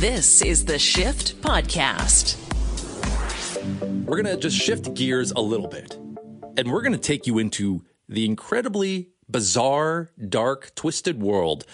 [0.00, 2.38] This is the Shift Podcast.
[4.06, 5.94] We're going to just shift gears a little bit
[6.56, 11.66] and we're going to take you into the incredibly bizarre, dark, twisted world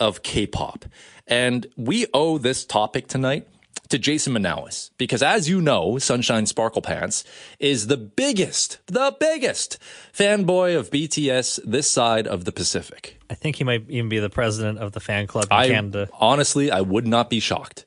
[0.00, 0.86] of K pop.
[1.26, 3.46] And we owe this topic tonight
[3.88, 7.24] to Jason Manouas because, as you know, Sunshine Sparkle Pants
[7.58, 9.78] is the biggest, the biggest
[10.12, 13.20] fanboy of BTS this side of the Pacific.
[13.30, 16.08] I think he might even be the president of the fan club in I, Canada.
[16.14, 17.83] Honestly, I would not be shocked.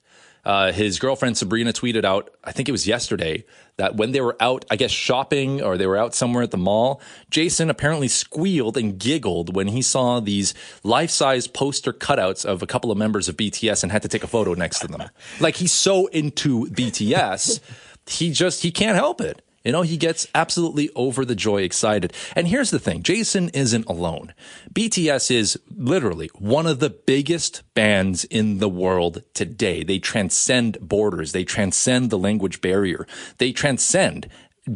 [0.48, 3.44] Uh, his girlfriend Sabrina tweeted out, I think it was yesterday,
[3.76, 6.58] that when they were out, I guess shopping or they were out somewhere at the
[6.58, 12.64] mall, Jason apparently squealed and giggled when he saw these life size poster cutouts of
[12.64, 15.10] a couple of members of BTS and had to take a photo next to them.
[15.42, 17.60] like he's so into BTS,
[18.08, 19.42] he just, he can't help it.
[19.68, 22.14] You know, he gets absolutely over the joy excited.
[22.38, 24.34] And here's the thing Jason isn't alone.
[24.74, 29.84] BTS is literally one of the biggest bands in the world today.
[29.84, 33.06] They transcend borders, they transcend the language barrier,
[33.40, 34.30] they transcend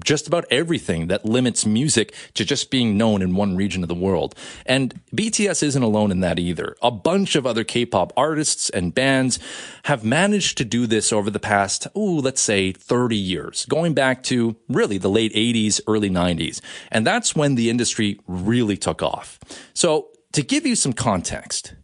[0.03, 3.95] just about everything that limits music to just being known in one region of the
[3.95, 4.35] world.
[4.65, 6.75] And BTS isn't alone in that either.
[6.81, 9.39] A bunch of other K-pop artists and bands
[9.83, 14.23] have managed to do this over the past, ooh, let's say 30 years, going back
[14.23, 16.61] to really the late 80s, early 90s.
[16.91, 19.39] And that's when the industry really took off.
[19.73, 21.75] So to give you some context,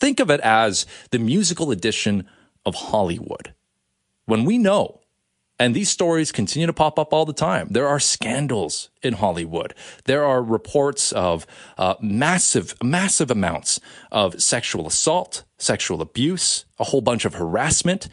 [0.00, 2.26] think of it as the musical edition
[2.64, 3.54] of Hollywood.
[4.24, 5.01] When we know
[5.62, 7.68] and these stories continue to pop up all the time.
[7.70, 9.74] There are scandals in Hollywood.
[10.06, 11.46] There are reports of
[11.78, 13.78] uh, massive, massive amounts
[14.10, 18.08] of sexual assault, sexual abuse, a whole bunch of harassment.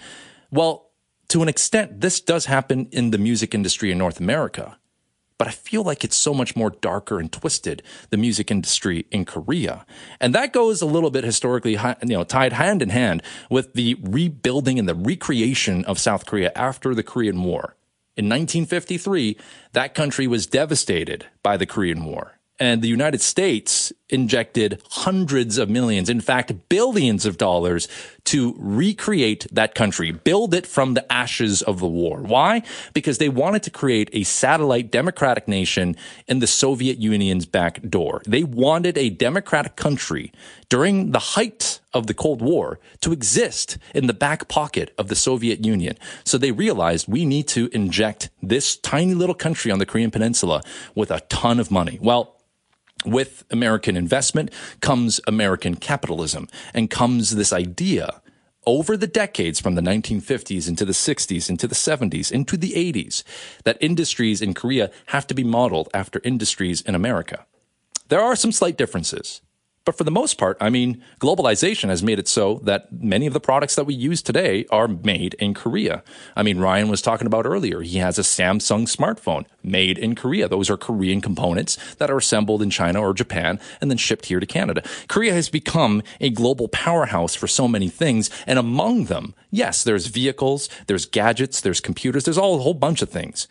[0.52, 0.92] Well,
[1.30, 4.79] to an extent, this does happen in the music industry in North America
[5.40, 9.26] but I feel like it's so much more darker and twisted, the music industry in
[9.26, 9.86] Korea.
[10.20, 13.96] And that goes a little bit historically, you know, tied hand in hand with the
[14.04, 17.78] rebuilding and the recreation of South Korea after the Korean War.
[18.18, 19.38] In 1953,
[19.72, 22.40] that country was devastated by the Korean War.
[22.60, 27.88] And the United States injected hundreds of millions, in fact, billions of dollars
[28.30, 32.22] to recreate that country, build it from the ashes of the war.
[32.22, 32.62] Why?
[32.94, 35.96] Because they wanted to create a satellite democratic nation
[36.28, 38.22] in the Soviet Union's back door.
[38.28, 40.32] They wanted a democratic country
[40.70, 45.16] during the height of the Cold War to exist in the back pocket of the
[45.16, 45.98] Soviet Union.
[46.24, 50.62] So they realized we need to inject this tiny little country on the Korean Peninsula
[50.94, 51.98] with a ton of money.
[52.00, 52.36] Well,
[53.06, 54.52] with American investment
[54.82, 58.22] comes American capitalism and comes this idea
[58.66, 63.24] over the decades from the 1950s into the 60s, into the 70s, into the 80s,
[63.64, 67.46] that industries in Korea have to be modeled after industries in America.
[68.10, 69.42] There are some slight differences.
[69.90, 73.34] But for the most part, I mean, globalization has made it so that many of
[73.34, 76.04] the products that we use today are made in Korea.
[76.36, 80.48] I mean, Ryan was talking about earlier, he has a Samsung smartphone made in Korea.
[80.48, 84.40] Those are Korean components that are assembled in China or Japan and then shipped here
[84.40, 84.84] to Canada.
[85.08, 88.30] Korea has become a global powerhouse for so many things.
[88.46, 93.02] And among them, yes, there's vehicles, there's gadgets, there's computers, there's all a whole bunch
[93.02, 93.48] of things.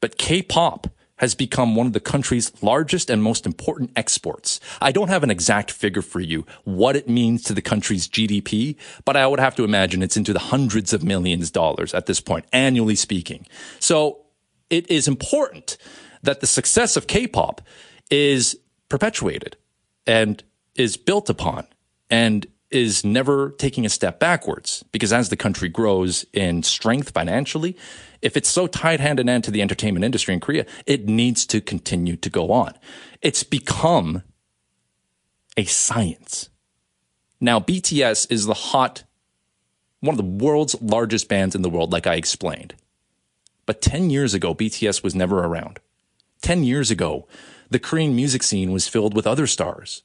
[0.00, 0.87] But K-pop
[1.18, 4.60] has become one of the country's largest and most important exports.
[4.80, 8.76] I don't have an exact figure for you, what it means to the country's GDP,
[9.04, 12.06] but I would have to imagine it's into the hundreds of millions of dollars at
[12.06, 13.46] this point, annually speaking.
[13.78, 14.24] So
[14.70, 15.76] it is important
[16.22, 17.60] that the success of K-pop
[18.10, 18.58] is
[18.88, 19.56] perpetuated
[20.06, 20.42] and
[20.74, 21.66] is built upon
[22.10, 27.76] and is never taking a step backwards because as the country grows in strength financially,
[28.20, 31.46] if it's so tied hand in hand to the entertainment industry in Korea, it needs
[31.46, 32.74] to continue to go on.
[33.22, 34.22] It's become
[35.56, 36.50] a science.
[37.40, 39.04] Now, BTS is the hot,
[40.00, 42.74] one of the world's largest bands in the world, like I explained.
[43.64, 45.78] But 10 years ago, BTS was never around.
[46.42, 47.26] 10 years ago,
[47.70, 50.02] the Korean music scene was filled with other stars.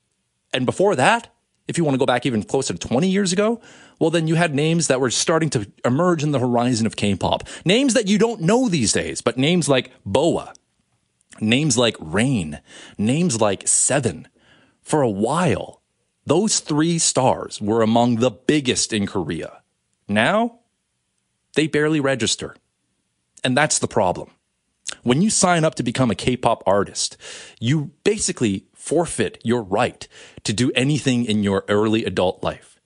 [0.54, 1.33] And before that,
[1.68, 3.62] if you want to go back even closer to 20 years ago,
[4.00, 7.48] well, then you had names that were starting to emerge in the horizon of K-pop.
[7.64, 10.54] Names that you don't know these days, but names like Boa,
[11.40, 12.60] names like Rain,
[12.98, 14.28] names like Seven.
[14.82, 15.82] For a while,
[16.26, 19.62] those three stars were among the biggest in Korea.
[20.08, 20.60] Now,
[21.56, 22.56] they barely register.
[23.44, 24.32] And that's the problem.
[25.04, 27.18] When you sign up to become a K-pop artist,
[27.60, 30.10] you basically forfeit your right
[30.44, 32.82] to do anything in your early adult life.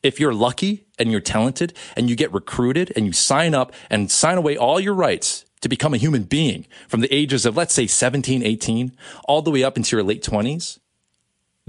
[0.00, 4.12] If you're lucky and you're talented and you get recruited and you sign up and
[4.12, 7.74] sign away all your rights to become a human being from the ages of, let's
[7.74, 8.92] say, 17, 18,
[9.24, 10.78] all the way up into your late 20s,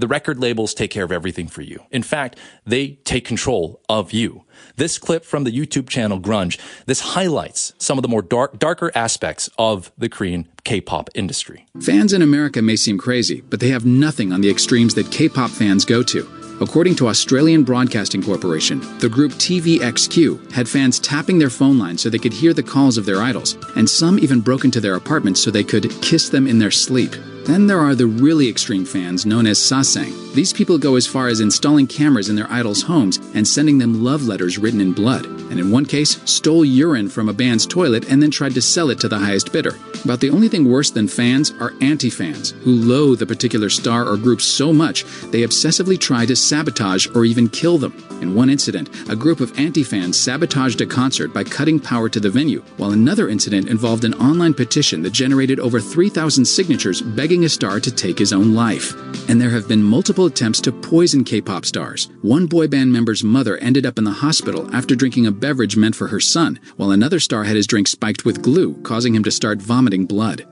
[0.02, 1.84] The record labels take care of everything for you.
[1.92, 4.42] In fact, they take control of you.
[4.74, 8.90] This clip from the YouTube channel Grunge, this highlights some of the more dark, darker
[8.96, 11.66] aspects of the Korean K-pop industry.
[11.80, 15.50] Fans in America may seem crazy, but they have nothing on the extremes that K-pop
[15.50, 16.28] fans go to.
[16.60, 22.10] According to Australian Broadcasting Corporation, the group TVXQ had fans tapping their phone lines so
[22.10, 25.40] they could hear the calls of their idols, and some even broke into their apartments
[25.40, 27.14] so they could kiss them in their sleep.
[27.44, 30.32] Then there are the really extreme fans known as sasang.
[30.32, 34.04] These people go as far as installing cameras in their idols' homes and sending them
[34.04, 38.10] love letters written in blood, and in one case, stole urine from a band's toilet
[38.10, 39.76] and then tried to sell it to the highest bidder.
[40.02, 44.08] About the only thing worse than fans are anti fans, who loathe a particular star
[44.08, 47.92] or group so much they obsessively try to sabotage or even kill them.
[48.22, 52.20] In one incident, a group of anti fans sabotaged a concert by cutting power to
[52.20, 57.44] the venue, while another incident involved an online petition that generated over 3,000 signatures begging
[57.44, 58.94] a star to take his own life.
[59.28, 62.08] And there have been multiple attempts to poison K pop stars.
[62.22, 65.96] One boy band member's mother ended up in the hospital after drinking a beverage meant
[65.96, 69.30] for her son, while another star had his drink spiked with glue, causing him to
[69.30, 70.46] start vomiting blood.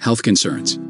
[0.00, 0.80] Health concerns.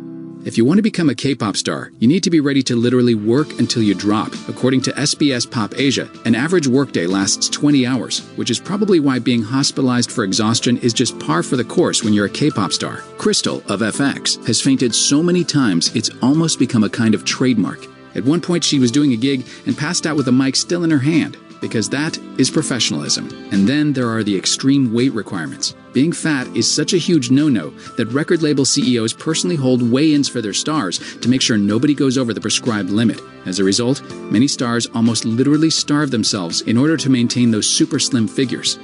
[0.46, 3.16] If you want to become a K-pop star, you need to be ready to literally
[3.16, 4.32] work until you drop.
[4.48, 9.18] According to SBS Pop Asia, an average workday lasts 20 hours, which is probably why
[9.18, 12.98] being hospitalized for exhaustion is just par for the course when you're a K-pop star.
[13.18, 17.84] Krystal of FX has fainted so many times it's almost become a kind of trademark.
[18.14, 20.84] At one point, she was doing a gig and passed out with a mic still
[20.84, 23.28] in her hand because that is professionalism.
[23.52, 25.74] And then there are the extreme weight requirements.
[25.92, 30.12] Being fat is such a huge no no that record label CEOs personally hold weigh
[30.12, 33.20] ins for their stars to make sure nobody goes over the prescribed limit.
[33.46, 37.98] As a result, many stars almost literally starve themselves in order to maintain those super
[37.98, 38.76] slim figures.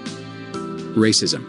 [0.94, 1.44] Racism.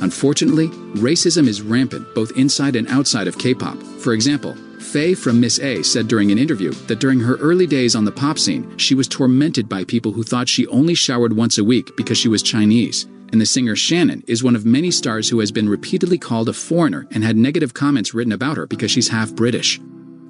[0.00, 0.68] Unfortunately,
[0.98, 3.80] racism is rampant both inside and outside of K pop.
[4.00, 4.56] For example,
[4.86, 8.12] Fei from Miss A said during an interview that during her early days on the
[8.12, 11.96] pop scene, she was tormented by people who thought she only showered once a week
[11.96, 13.04] because she was Chinese.
[13.32, 16.52] And the singer Shannon is one of many stars who has been repeatedly called a
[16.52, 19.80] foreigner and had negative comments written about her because she's half British.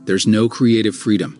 [0.05, 1.38] There's no creative freedom.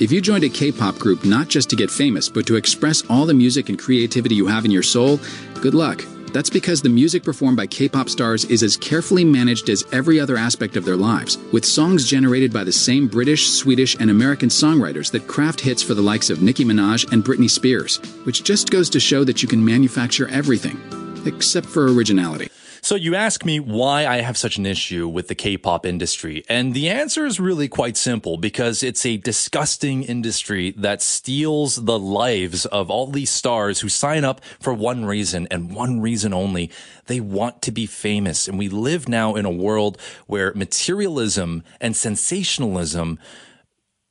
[0.00, 3.04] If you joined a K pop group not just to get famous, but to express
[3.08, 5.20] all the music and creativity you have in your soul,
[5.60, 6.04] good luck.
[6.32, 10.20] That's because the music performed by K pop stars is as carefully managed as every
[10.20, 14.48] other aspect of their lives, with songs generated by the same British, Swedish, and American
[14.48, 18.70] songwriters that craft hits for the likes of Nicki Minaj and Britney Spears, which just
[18.70, 20.78] goes to show that you can manufacture everything,
[21.26, 22.48] except for originality.
[22.88, 26.42] So you ask me why I have such an issue with the K-pop industry.
[26.48, 31.98] And the answer is really quite simple because it's a disgusting industry that steals the
[31.98, 36.70] lives of all these stars who sign up for one reason and one reason only.
[37.08, 38.48] They want to be famous.
[38.48, 43.18] And we live now in a world where materialism and sensationalism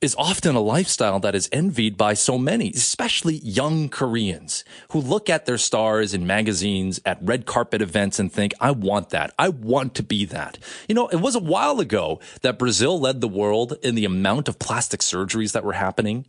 [0.00, 5.28] is often a lifestyle that is envied by so many, especially young Koreans who look
[5.28, 9.34] at their stars in magazines at red carpet events and think, I want that.
[9.38, 10.56] I want to be that.
[10.88, 14.46] You know, it was a while ago that Brazil led the world in the amount
[14.46, 16.26] of plastic surgeries that were happening.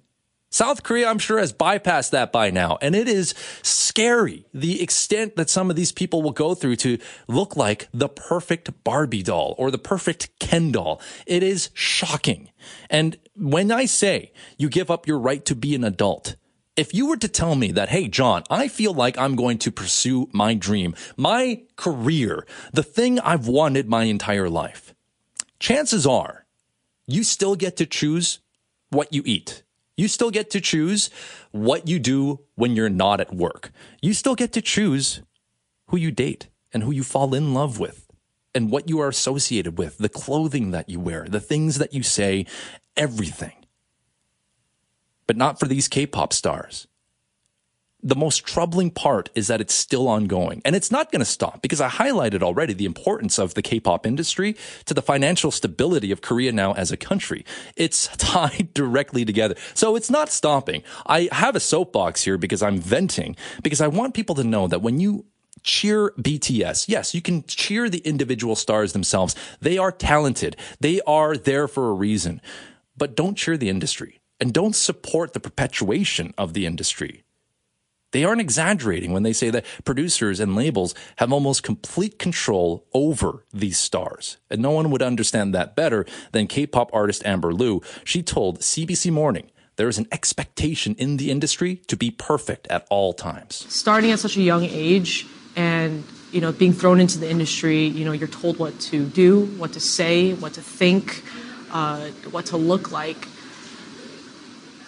[0.49, 2.79] South Korea, I'm sure, has bypassed that by now.
[2.81, 6.97] And it is scary the extent that some of these people will go through to
[7.27, 10.99] look like the perfect Barbie doll or the perfect Ken doll.
[11.27, 12.48] It is shocking.
[12.89, 16.35] And when I say you give up your right to be an adult,
[16.75, 19.71] if you were to tell me that, hey, Jawn, I feel like I'm going to
[19.71, 24.93] pursue my dream, my career, the thing I've wanted my entire life,
[25.59, 26.45] chances are
[27.05, 28.39] you still get to choose
[28.91, 29.63] what you eat.
[29.97, 31.09] You still get to choose
[31.51, 33.71] what you do when you're not at work.
[34.01, 35.21] You still get to choose
[35.87, 38.08] who you date and who you fall in love with
[38.53, 42.03] and what you are associated with, the clothing that you wear, the things that you
[42.03, 42.45] say,
[42.97, 43.53] everything.
[45.27, 46.87] But not for these K pop stars
[48.01, 51.61] the most troubling part is that it's still ongoing and it's not going to stop
[51.61, 56.21] because I highlighted already the importance of the K-pop industry to the financial stability of
[56.21, 57.45] Korea now as a country.
[57.75, 59.55] It's tied directly together.
[59.73, 60.83] So it's not stopping.
[61.05, 64.81] I have a soapbox here because I'm venting because I want people to know that
[64.81, 65.25] when you
[65.63, 66.87] cheer BTS.
[66.87, 69.35] Yes, you can cheer the individual stars themselves.
[69.61, 70.55] They are talented.
[70.79, 72.41] They are there for a reason.
[72.97, 77.23] But don't cheer the industry and don't support the perpetuation of the industry.
[78.11, 83.45] They aren't exaggerating when they say that producers and labels have almost complete control over
[83.53, 84.37] these stars.
[84.49, 87.81] And no one would understand that better than K-pop artist Amber Liu.
[88.03, 92.87] She told CBC Morning there is an expectation in the industry to be perfect at
[92.89, 93.65] all times.
[93.69, 95.27] Starting at such a young age
[95.59, 99.45] and you know being thrown into the industry, you know you're told what to do,
[99.61, 101.23] what to say, what to think,
[101.71, 103.27] uh, what to look like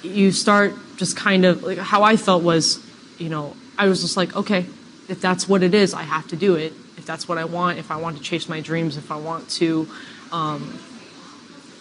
[0.03, 2.83] you start just kind of like how I felt was,
[3.17, 4.65] you know, I was just like, okay,
[5.07, 6.73] if that's what it is, I have to do it.
[6.97, 9.49] If that's what I want, if I want to chase my dreams, if I want
[9.51, 9.87] to,
[10.31, 10.77] um,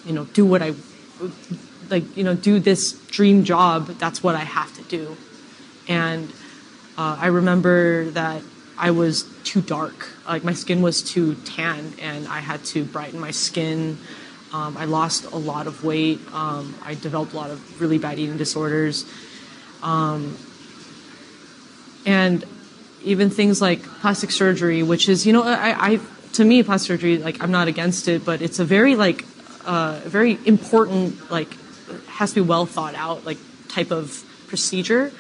[0.05, 0.75] you know, do what I
[1.91, 5.17] like, you know, do this dream job, that's what I have to do.
[5.89, 6.31] And
[6.97, 8.43] uh, I remember that
[8.81, 10.09] I was too dark.
[10.27, 13.99] Like my skin was too tan, and I had to brighten my skin.
[14.55, 16.19] Um, I lost a lot of weight.
[16.33, 19.05] Um, I developed a lot of really bad eating disorders.
[19.83, 20.37] Um,
[22.07, 22.43] and
[23.05, 26.01] even things like plastic surgery, which is, you know, I, I
[26.33, 29.27] to me, plastic surgery, like I'm not against it, but it's a very like,
[29.67, 31.55] uh, very important, like,
[32.07, 35.13] has to be well thought out, like type of procedure.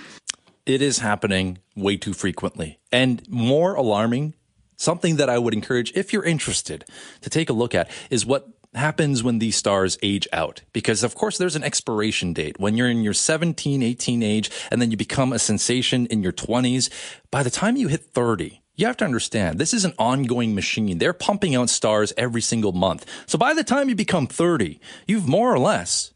[0.70, 4.34] It is happening way too frequently, and more alarming.
[4.76, 6.84] Something that I would encourage, if you're interested,
[7.22, 10.62] to take a look at is what happens when these stars age out.
[10.72, 12.60] Because of course there's an expiration date.
[12.60, 16.32] When you're in your 17 18 age and then you become a sensation in your
[16.32, 16.88] 20s
[17.32, 20.98] by the time you hit 30 you have to understand this is an ongoing machine.
[20.98, 23.06] They're pumping out stars every single month.
[23.26, 26.14] So by the time you become 30 you've more or less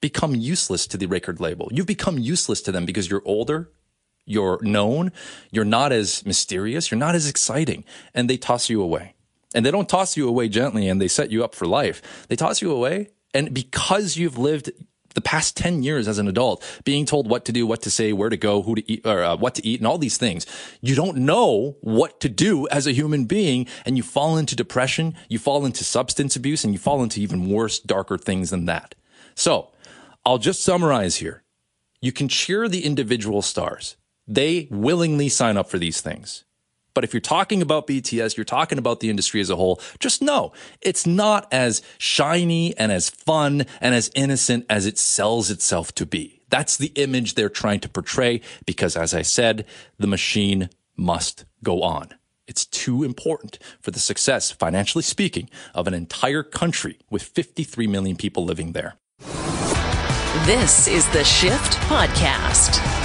[0.00, 1.68] become useless to the record label.
[1.72, 3.72] You've become useless to them because you're older
[4.28, 5.10] you're known
[5.50, 9.14] you're not as mysterious you're not as exciting and they toss you away
[9.54, 12.26] and they don't toss you away gently and they set you up for life.
[12.28, 13.10] They toss you away.
[13.34, 14.70] And because you've lived
[15.14, 18.12] the past 10 years as an adult, being told what to do, what to say,
[18.12, 20.46] where to go, who to eat, or uh, what to eat, and all these things,
[20.80, 23.66] you don't know what to do as a human being.
[23.84, 27.48] And you fall into depression, you fall into substance abuse, and you fall into even
[27.48, 28.94] worse, darker things than that.
[29.34, 29.70] So
[30.24, 31.42] I'll just summarize here.
[32.00, 33.96] You can cheer the individual stars.
[34.28, 36.44] They willingly sign up for these things.
[36.92, 40.20] But if you're talking about BTS, you're talking about the industry as a whole, just
[40.20, 45.94] know it's not as shiny and as fun and as innocent as it sells itself
[45.94, 46.42] to be.
[46.50, 49.64] That's the image they're trying to portray because, as I said,
[49.98, 52.14] the machine must go on.
[52.46, 58.16] It's too important for the success, financially speaking, of an entire country with 53 million
[58.16, 58.96] people living there.
[60.46, 62.97] This is the Shift Podcast.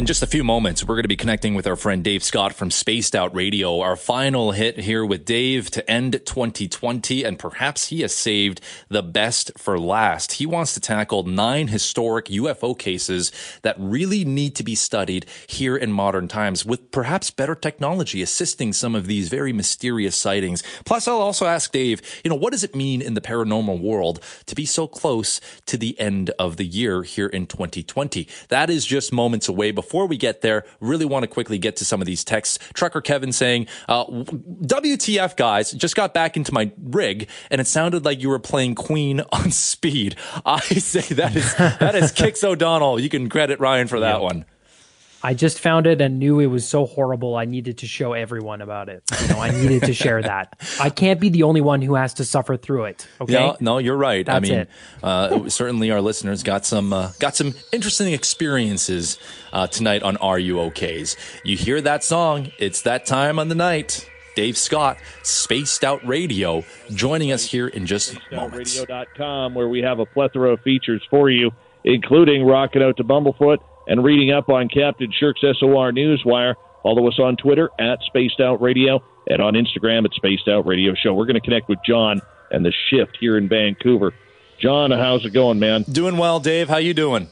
[0.00, 2.54] In just a few moments, we're going to be connecting with our friend Dave Scott
[2.54, 3.80] from Spaced Out Radio.
[3.80, 9.02] Our final hit here with Dave to end 2020, and perhaps he has saved the
[9.02, 10.32] best for last.
[10.32, 13.30] He wants to tackle nine historic UFO cases
[13.60, 18.72] that really need to be studied here in modern times with perhaps better technology assisting
[18.72, 20.62] some of these very mysterious sightings.
[20.86, 24.24] Plus, I'll also ask Dave, you know, what does it mean in the paranormal world
[24.46, 28.26] to be so close to the end of the year here in 2020?
[28.48, 31.84] That is just moments away before we get there, really want to quickly get to
[31.84, 32.58] some of these texts.
[32.74, 38.04] Trucker Kevin saying, uh, WTF guys, just got back into my rig and it sounded
[38.04, 40.16] like you were playing Queen on speed.
[40.44, 43.00] I say that is, that is Kix O'Donnell.
[43.00, 44.44] You can credit Ryan for that one.
[45.22, 47.36] I just found it and knew it was so horrible.
[47.36, 49.02] I needed to show everyone about it.
[49.20, 50.58] You know, I needed to share that.
[50.80, 53.06] I can't be the only one who has to suffer through it.
[53.20, 53.34] Okay.
[53.34, 54.24] No, no, you're right.
[54.24, 54.66] That's I mean,
[55.02, 59.18] uh, certainly our listeners got some uh, got some interesting experiences
[59.52, 61.16] uh, tonight on Are You OKs?
[61.44, 62.50] You hear that song?
[62.58, 64.08] It's that time on the night.
[64.36, 68.78] Dave Scott, Spaced Out Radio, joining us here in just moments.
[68.78, 71.50] Radio.com, where we have a plethora of features for you,
[71.84, 73.58] including rocking out to Bumblefoot
[73.90, 76.54] and reading up on Captain Shirk's SOR Newswire.
[76.82, 80.94] Follow us on Twitter at Spaced Out Radio and on Instagram at Spaced Out Radio
[80.94, 81.12] Show.
[81.12, 84.14] We're going to connect with Jawn and the shift here in Vancouver.
[84.60, 85.82] Jawn, how's it going, man?
[85.82, 86.68] Doing well, Dave.
[86.68, 87.28] How you doing?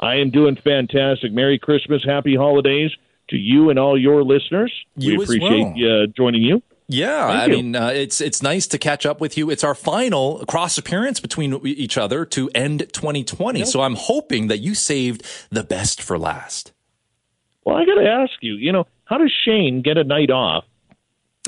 [0.00, 1.32] I am doing fantastic.
[1.32, 2.90] Merry Christmas, Happy Holidays
[3.30, 4.72] to you and all your listeners.
[4.96, 6.02] You we appreciate well.
[6.02, 6.62] uh, joining you.
[6.88, 7.52] Yeah, Thank I you.
[7.62, 9.50] mean, uh, it's it's nice to catch up with you.
[9.50, 13.64] It's our final cross appearance between each other to end 2020.
[13.64, 16.72] So I'm hoping that you saved the best for last.
[17.64, 20.64] Well, I got to ask you, you know, how does Shane get a night off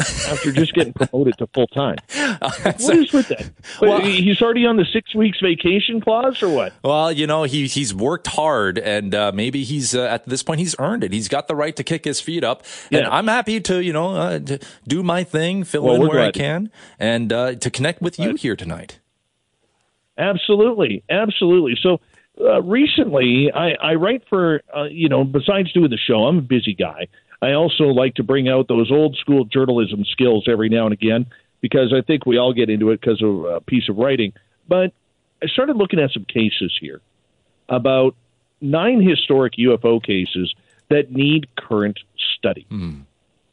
[0.00, 1.97] after just getting promoted to full time?
[2.38, 3.50] What is with that?
[3.81, 6.73] Well- he's already on the six weeks vacation clause, or what?
[6.83, 10.61] Well, you know, he he's worked hard, and uh, maybe he's uh, at this point
[10.61, 11.12] he's earned it.
[11.12, 14.14] He's got the right to kick his feet up, and I'm happy to you know
[14.17, 18.00] uh, to do my thing, fill Well, in where I can, and uh, to connect
[18.02, 19.00] with you here tonight.
[20.17, 21.76] Absolutely, absolutely.
[21.81, 22.00] So
[22.40, 25.25] uh, recently, I, I write for uh, you know.
[25.25, 27.09] Besides doing the show, I'm a busy guy.
[27.40, 31.26] I also like to bring out those old school journalism skills every now and again
[31.61, 34.33] because I think we all get into it because of a piece of writing.
[34.68, 34.92] But
[35.42, 37.00] I started looking at some cases here
[37.68, 38.14] about
[38.61, 40.54] nine historic UFO cases
[40.88, 41.99] that need current
[42.37, 42.66] study.
[42.68, 43.00] Hmm.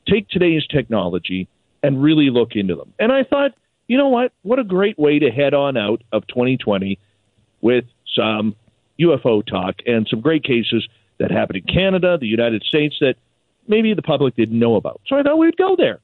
[0.08, 1.48] Take today's technology
[1.84, 2.94] and really look into them.
[3.00, 3.51] And I thought,
[3.88, 4.32] you know what?
[4.42, 6.98] What a great way to head on out of 2020
[7.62, 8.56] with some
[9.00, 10.88] UFO talk and some great cases
[11.18, 13.15] that happened in Canada, the United States, that
[13.67, 15.01] maybe the public didn't know about.
[15.07, 16.00] So I thought we'd go there.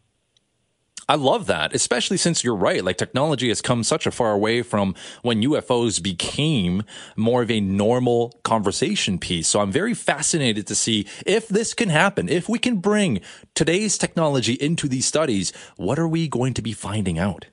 [1.09, 2.85] I love that, especially since you're right.
[2.85, 6.83] Like technology has come such a far way from when UFOs became
[7.17, 9.49] more of a normal conversation piece.
[9.49, 12.29] So I'm very fascinated to see if this can happen.
[12.29, 13.19] If we can bring
[13.55, 17.47] today's technology into these studies, what are we going to be finding out?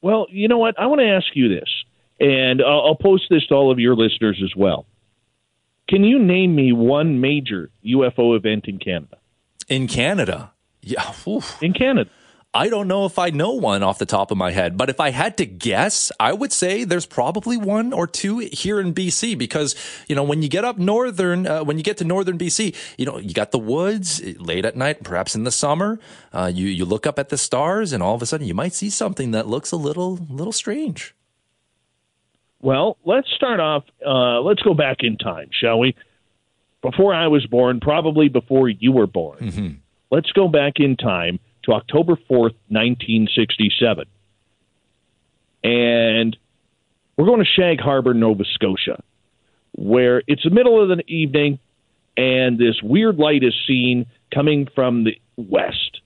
[0.00, 0.74] Well, you know what?
[0.80, 1.68] I want to ask you this,
[2.18, 4.86] and I'll, I'll post this to all of your listeners as well.
[5.92, 9.18] Can you name me one major UFO event in Canada?
[9.68, 10.52] In Canada?
[10.80, 11.12] Yeah.
[11.28, 11.62] Oof.
[11.62, 12.08] In Canada.
[12.54, 15.00] I don't know if I know one off the top of my head, but if
[15.00, 19.36] I had to guess, I would say there's probably one or two here in BC
[19.36, 19.74] because,
[20.08, 23.04] you know, when you get up northern, uh, when you get to northern BC, you
[23.04, 26.00] know, you got the woods late at night, perhaps in the summer,
[26.32, 28.72] uh, you, you look up at the stars and all of a sudden you might
[28.72, 31.14] see something that looks a little, little strange.
[32.62, 33.84] Well, let's start off.
[34.04, 35.94] Uh, let's go back in time, shall we?
[36.80, 39.38] Before I was born, probably before you were born.
[39.38, 39.68] Mm-hmm.
[40.10, 44.06] Let's go back in time to October 4th, 1967.
[45.64, 46.36] And
[47.16, 49.02] we're going to Shag Harbor, Nova Scotia,
[49.72, 51.58] where it's the middle of the evening
[52.16, 56.00] and this weird light is seen coming from the west.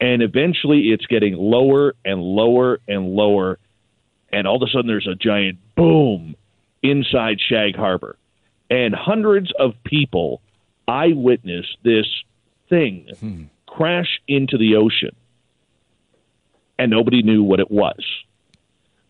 [0.00, 3.58] And eventually it's getting lower and lower and lower.
[4.32, 6.34] And all of a sudden there's a giant boom
[6.82, 8.16] inside Shag Harbor.
[8.68, 10.40] And hundreds of people
[10.88, 12.06] eyewitness this
[12.68, 13.08] thing.
[13.20, 13.44] Hmm
[13.76, 15.14] crash into the ocean,
[16.78, 18.02] and nobody knew what it was.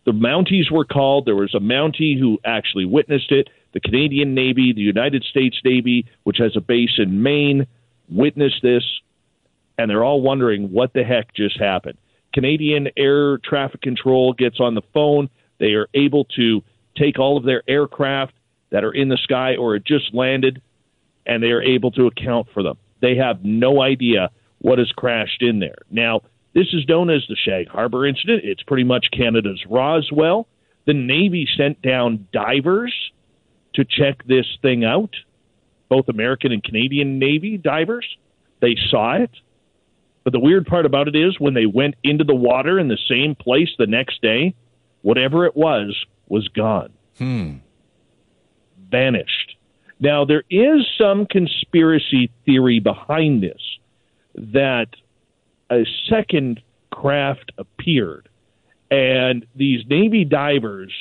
[0.05, 1.25] The Mounties were called.
[1.25, 3.49] There was a Mountie who actually witnessed it.
[3.73, 7.67] The Canadian Navy, the United States Navy, which has a base in Maine,
[8.09, 8.83] witnessed this,
[9.77, 11.97] and they're all wondering what the heck just happened.
[12.33, 15.29] Canadian Air Traffic Control gets on the phone.
[15.59, 16.61] They are able to
[16.97, 18.33] take all of their aircraft
[18.69, 20.61] that are in the sky or had just landed,
[21.25, 22.77] and they are able to account for them.
[23.01, 25.77] They have no idea what has crashed in there.
[25.89, 26.21] Now,
[26.53, 28.41] this is known as the Shag Harbor incident.
[28.43, 30.47] It's pretty much Canada's Roswell.
[30.85, 32.93] The Navy sent down divers
[33.75, 35.15] to check this thing out,
[35.89, 38.07] both American and Canadian Navy divers.
[38.61, 39.29] They saw it.
[40.23, 42.97] But the weird part about it is when they went into the water in the
[43.07, 44.55] same place the next day,
[45.01, 45.95] whatever it was
[46.27, 46.91] was gone.
[47.17, 47.55] Hmm.
[48.89, 49.55] Vanished.
[49.99, 53.61] Now, there is some conspiracy theory behind this
[54.35, 54.87] that
[55.71, 58.29] a second craft appeared,
[58.91, 60.93] and these Navy divers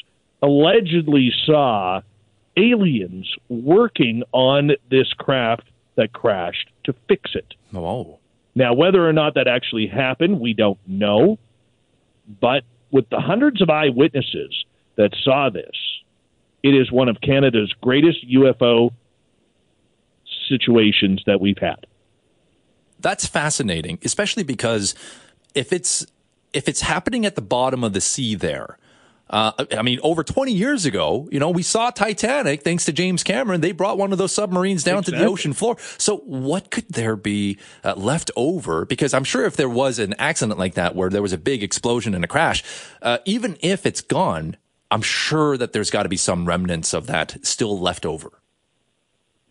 [0.43, 2.01] allegedly saw
[2.57, 5.65] aliens working on this craft
[5.97, 7.55] that crashed to fix it.
[7.75, 8.19] Oh.
[8.55, 11.39] Now, whether or not that actually happened, we don't know.
[12.41, 14.65] But with the hundreds of eyewitnesses
[14.97, 15.75] that saw this,
[16.63, 18.93] it is one of Canada's greatest UFO
[20.49, 21.87] situations that we've had.
[22.99, 24.95] That's fascinating, especially because
[25.55, 26.07] if it's
[26.53, 28.79] if it's happening at the bottom of the sea there,
[29.29, 33.25] uh, I mean, over 20 years ago, you know, we saw Titanic thanks to James
[33.25, 33.61] Cameron.
[33.61, 35.19] They brought one of those submarines down exactly.
[35.19, 35.77] to the ocean floor.
[35.99, 38.85] So, what could there be uh, left over?
[38.85, 41.63] Because I'm sure if there was an accident like that where there was a big
[41.63, 42.63] explosion and a crash,
[43.03, 44.57] uh, even if it's gone,
[44.91, 48.31] I'm sure that there's got to be some remnants of that still left over.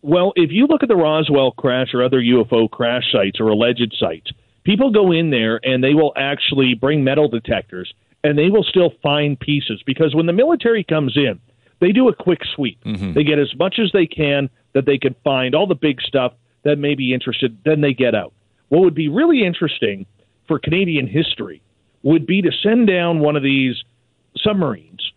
[0.00, 3.94] Well, if you look at the Roswell crash or other UFO crash sites or alleged
[3.98, 4.30] sites,
[4.64, 7.92] people go in there and they will actually bring metal detectors
[8.26, 11.40] and they will still find pieces because when the military comes in,
[11.80, 12.82] they do a quick sweep.
[12.84, 13.12] Mm-hmm.
[13.12, 16.32] They get as much as they can that they can find, all the big stuff
[16.64, 18.32] that may be interested, then they get out.
[18.68, 20.06] What would be really interesting
[20.48, 21.62] for Canadian history
[22.02, 23.76] would be to send down one of these
[24.36, 25.12] submarines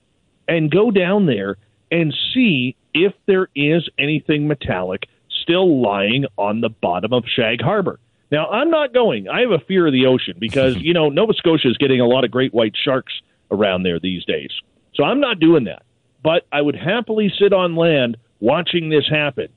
[0.47, 1.57] and go down there
[1.91, 5.07] and see if there is anything metallic
[5.41, 7.99] still lying on the bottom of Shag Harbor.
[8.31, 9.27] Now, I'm not going.
[9.27, 12.07] I have a fear of the ocean because, you know, Nova Scotia is getting a
[12.07, 13.13] lot of great white sharks
[13.51, 14.51] around there these days.
[14.95, 15.83] So I'm not doing that.
[16.23, 19.47] But I would happily sit on land watching this happen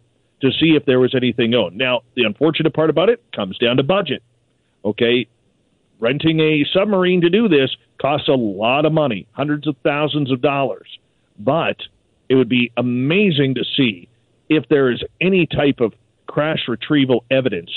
[0.43, 1.77] to see if there was anything on.
[1.77, 4.23] Now, the unfortunate part about it comes down to budget.
[4.85, 5.29] Okay,
[6.01, 10.41] renting a submarine to do this costs a lot of money, hundreds of thousands of
[10.43, 10.99] dollars.
[11.39, 11.77] But
[12.29, 14.09] it would be amazing to see
[14.49, 15.95] if there is any type of
[16.27, 17.71] crash retrieval evidence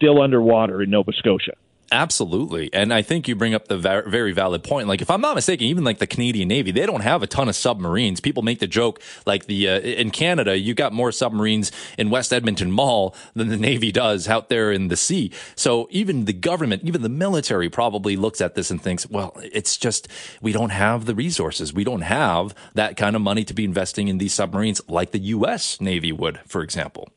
[0.00, 1.52] still underwater in Nova Scotia.
[1.92, 2.72] Absolutely.
[2.72, 4.86] And I think you bring up the very valid point.
[4.86, 7.48] Like, if I'm not mistaken, even like the Canadian Navy, they don't have a ton
[7.48, 8.20] of submarines.
[8.20, 12.32] People make the joke, like the, uh, in Canada, you got more submarines in West
[12.32, 15.32] Edmonton Mall than the Navy does out there in the sea.
[15.56, 19.76] So even the government, even the military probably looks at this and thinks, well, it's
[19.76, 20.06] just,
[20.40, 21.72] we don't have the resources.
[21.72, 25.18] We don't have that kind of money to be investing in these submarines like the
[25.18, 25.80] U.S.
[25.80, 27.08] Navy would, for example.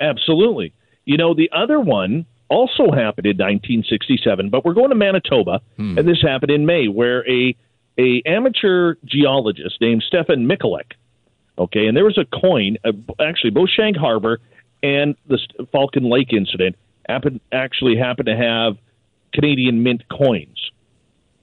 [0.00, 0.72] Absolutely.
[1.08, 5.96] You know, the other one also happened in 1967, but we're going to Manitoba, Hmm.
[5.98, 7.56] and this happened in May, where a
[7.98, 10.92] a amateur geologist named Stefan Michalak,
[11.58, 14.38] okay, and there was a coin, uh, actually both Shag Harbor
[14.82, 15.38] and the
[15.72, 16.76] Falcon Lake incident
[17.08, 18.76] happened actually happened to have
[19.32, 20.70] Canadian mint coins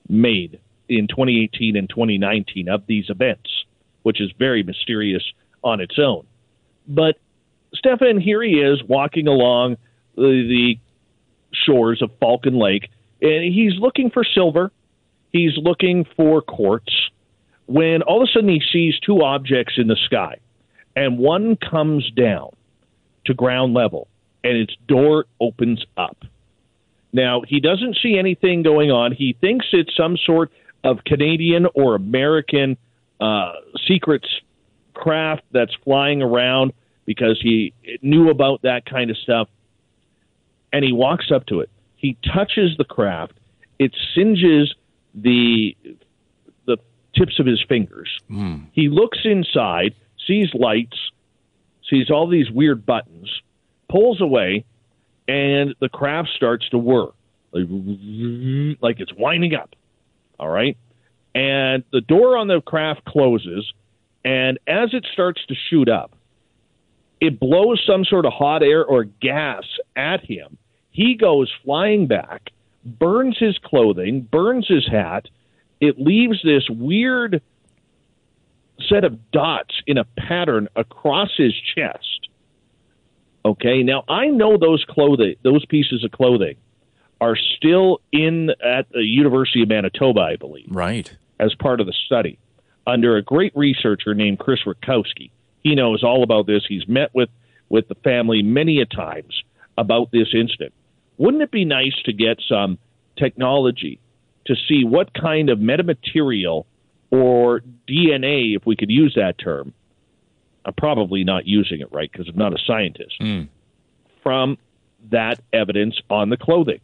[0.08, 3.49] made in 2018 and 2019 of these events,
[4.04, 5.23] which is very mysterious
[5.63, 6.23] on its own.
[6.88, 7.17] But
[7.75, 9.77] Stefan, here he is walking along
[10.15, 10.79] the, the
[11.53, 12.89] shores of Falcon Lake,
[13.21, 14.71] and he's looking for silver.
[15.31, 16.93] He's looking for quartz.
[17.67, 20.38] When all of a sudden he sees two objects in the sky,
[20.95, 22.51] and one comes down
[23.25, 24.07] to ground level,
[24.43, 26.17] and its door opens up.
[27.11, 29.13] Now, he doesn't see anything going on.
[29.13, 30.51] He thinks it's some sort
[30.83, 32.77] of Canadian or American
[33.19, 33.53] uh,
[33.88, 34.27] secrets
[34.93, 36.73] craft that's flying around
[37.06, 39.48] because he knew about that kind of stuff.
[40.74, 41.70] And he walks up to it.
[41.96, 43.34] He touches the craft.
[43.80, 44.74] It singes
[45.13, 45.76] the
[46.65, 46.78] the
[47.15, 48.10] tips of his fingers.
[48.28, 48.58] Hmm.
[48.74, 49.96] He looks inside,
[50.28, 50.98] sees lights,
[51.89, 53.30] sees all these weird buttons,
[53.89, 54.65] pulls away,
[55.28, 57.08] and the craft starts to whir
[57.56, 59.76] like, like it's winding up.
[60.39, 60.78] All right.
[61.34, 63.72] And the door on the craft closes,
[64.24, 66.14] and as it starts to shoot up,
[67.25, 69.63] it blows some sort of hot air or gas
[69.95, 70.57] at him.
[70.91, 72.51] He goes flying back,
[72.85, 75.27] burns his clothing, burns his hat.
[75.81, 77.41] It leaves this weird
[78.89, 82.29] set of dots in a pattern across his chest.
[83.45, 86.55] Okay, now I know those clothing, those pieces of clothing,
[87.21, 91.15] are still in at the University of Manitoba, I believe Right.
[91.39, 92.38] as part of the study
[92.88, 95.29] under a great researcher named Chris Rutkowski.
[95.65, 96.63] He knows all about this.
[96.69, 97.30] He's met with,
[97.69, 99.41] with the family many a times
[99.80, 100.73] about this incident.
[101.17, 102.78] Wouldn't it be nice to get some
[103.17, 103.99] technology
[104.45, 106.65] to see what kind of metamaterial
[107.10, 109.73] or DNA, if we could use that term?
[110.63, 113.15] I'm probably not using it right because I'm not a scientist.
[113.19, 113.43] Hmm.
[114.21, 114.60] From
[115.10, 116.82] that evidence on the clothing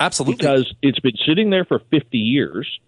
[0.00, 0.34] Absolutely.
[0.34, 2.80] because it's been sitting there for 50 years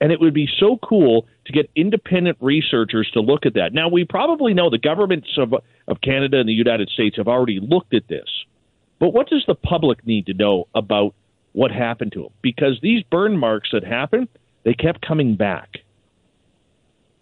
[0.00, 3.72] and it would be so cool to get independent researchers to look at that.
[3.72, 5.54] Now, we probably know the governments of,
[5.88, 8.28] of Canada and the United States have already looked at this,
[8.98, 11.14] but what does the public need to know about
[11.52, 12.32] what happened to them?
[12.42, 14.28] Because these burn marks that happened,
[14.64, 15.78] they kept coming back.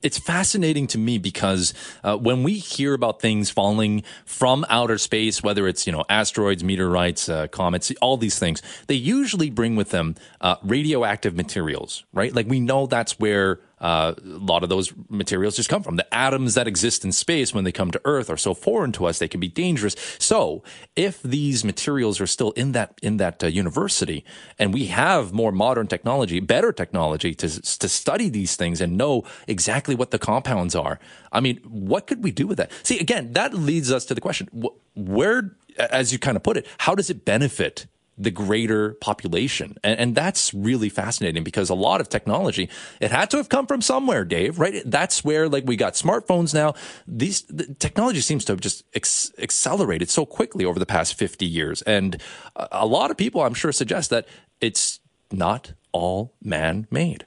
[0.05, 1.73] It's fascinating to me because
[2.05, 6.63] uh, when we hear about things falling from outer space, whether it's you know asteroids,
[6.63, 12.35] meteorites, uh, comets, all these things, they usually bring with them uh, radioactive materials, right?
[12.35, 15.97] Like we know that's where uh, a lot of those materials just come from.
[15.97, 19.05] The atoms that exist in space when they come to Earth are so foreign to
[19.05, 19.95] us; they can be dangerous.
[20.19, 20.63] So,
[20.97, 24.25] if these materials are still in that in that uh, university,
[24.59, 29.23] and we have more modern technology, better technology to to study these things and know
[29.47, 30.99] exactly what the compounds are,
[31.31, 32.73] I mean, what could we do with that?
[32.85, 36.57] See, again, that leads us to the question: wh- where, as you kind of put
[36.57, 37.85] it, how does it benefit?
[38.17, 39.77] The greater population.
[39.83, 42.69] And, and that's really fascinating because a lot of technology,
[43.01, 44.83] it had to have come from somewhere, Dave, right?
[44.85, 46.75] That's where like we got smartphones now.
[47.07, 51.45] These the technology seems to have just ex- accelerated so quickly over the past 50
[51.45, 51.83] years.
[51.83, 52.21] And
[52.57, 54.27] a, a lot of people, I'm sure, suggest that
[54.61, 55.01] it's
[55.33, 57.25] not all man made.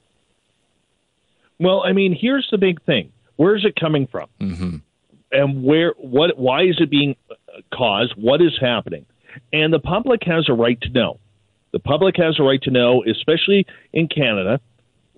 [1.59, 4.77] Well, I mean, here's the big thing: where is it coming from, mm-hmm.
[5.31, 5.93] and where?
[5.97, 6.37] What?
[6.37, 7.35] Why is it being uh,
[7.73, 8.13] caused?
[8.15, 9.05] What is happening?
[9.53, 11.19] And the public has a right to know.
[11.71, 14.59] The public has a right to know, especially in Canada.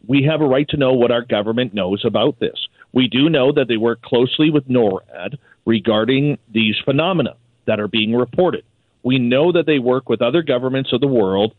[0.07, 2.67] We have a right to know what our government knows about this.
[2.91, 8.15] We do know that they work closely with NORAD regarding these phenomena that are being
[8.15, 8.63] reported.
[9.03, 11.53] We know that they work with other governments of the world,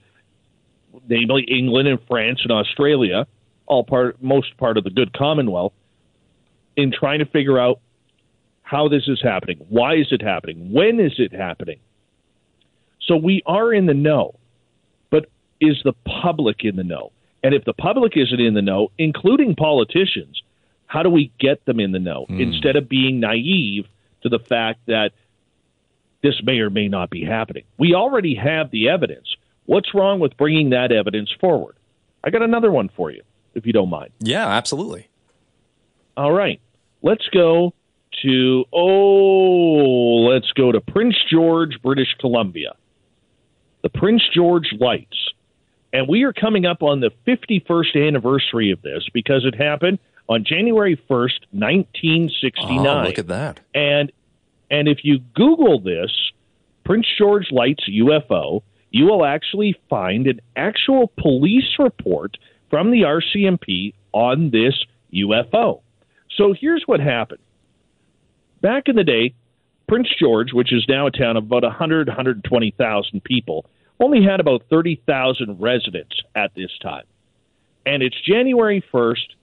[1.08, 3.26] namely England and France and Australia,
[3.66, 5.72] all part, most part of the good Commonwealth,
[6.76, 7.80] in trying to figure out
[8.62, 9.58] how this is happening.
[9.68, 10.72] Why is it happening?
[10.72, 11.78] When is it happening?
[13.10, 14.36] So we are in the know,
[15.10, 15.26] but
[15.60, 17.10] is the public in the know?
[17.42, 20.40] And if the public isn't in the know, including politicians,
[20.86, 22.40] how do we get them in the know hmm.
[22.40, 23.86] instead of being naive
[24.22, 25.10] to the fact that
[26.22, 27.64] this may or may not be happening.
[27.78, 29.26] We already have the evidence.
[29.66, 31.76] What's wrong with bringing that evidence forward?
[32.22, 33.22] I got another one for you,
[33.56, 34.10] if you don't mind.
[34.20, 35.08] Yeah, absolutely.
[36.16, 36.60] All right.
[37.02, 37.74] Let's go
[38.22, 42.74] to, oh, let's go to Prince George, British Columbia.
[43.82, 45.16] The Prince George Lights.
[45.92, 50.44] And we are coming up on the 51st anniversary of this because it happened on
[50.44, 52.86] January 1st, 1969.
[52.86, 53.60] Oh, look at that.
[53.74, 54.12] And
[54.70, 56.12] and if you Google this,
[56.84, 62.36] Prince George Lights UFO, you will actually find an actual police report
[62.70, 64.74] from the RCMP on this
[65.12, 65.80] UFO.
[66.36, 67.40] So here's what happened.
[68.60, 69.34] Back in the day,
[69.90, 73.66] Prince George, which is now a town of about 100, 120,000 people,
[73.98, 77.02] only had about 30,000 residents at this time.
[77.84, 79.34] And it's January 1st,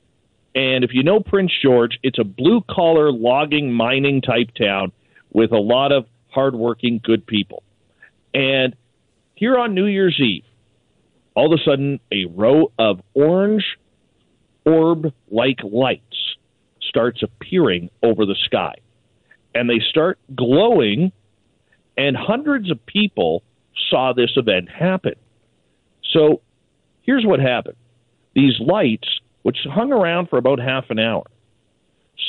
[0.56, 4.94] and if you know Prince George, it's a blue collar logging mining type town
[5.34, 7.62] with a lot of hardworking, good people.
[8.34, 8.74] And
[9.36, 10.46] here on New Year's Eve,
[11.36, 13.66] all of a sudden, a row of orange
[14.66, 16.38] orb like lights
[16.80, 18.76] starts appearing over the sky.
[19.56, 21.12] And they start glowing,
[21.98, 23.44] and hundreds of people
[23.90, 25.16] saw this event happen.
[26.14, 26.42] So
[27.02, 27.78] here's what happened
[28.36, 29.08] these lights,
[29.42, 31.24] which hung around for about half an hour,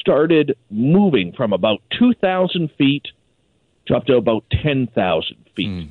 [0.01, 3.09] started moving from about 2,000 feet
[3.87, 5.69] to up to about 10,000 feet.
[5.69, 5.89] Mm.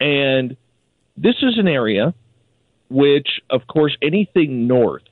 [0.00, 0.56] And
[1.16, 2.14] this is an area
[2.88, 5.02] which, of course, anything north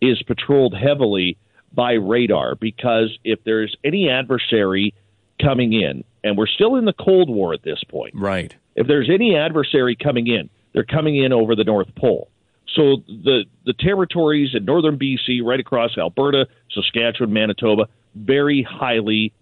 [0.00, 1.38] is patrolled heavily
[1.72, 4.94] by radar because if there's any adversary
[5.40, 8.14] coming in, and we're still in the Cold War at this point.
[8.14, 8.54] Right.
[8.76, 12.30] If there's any adversary coming in, they're coming in over the North Pole.
[12.74, 19.32] So the the territories in northern BC, right across Alberta, Saskatchewan, Manitoba, very highly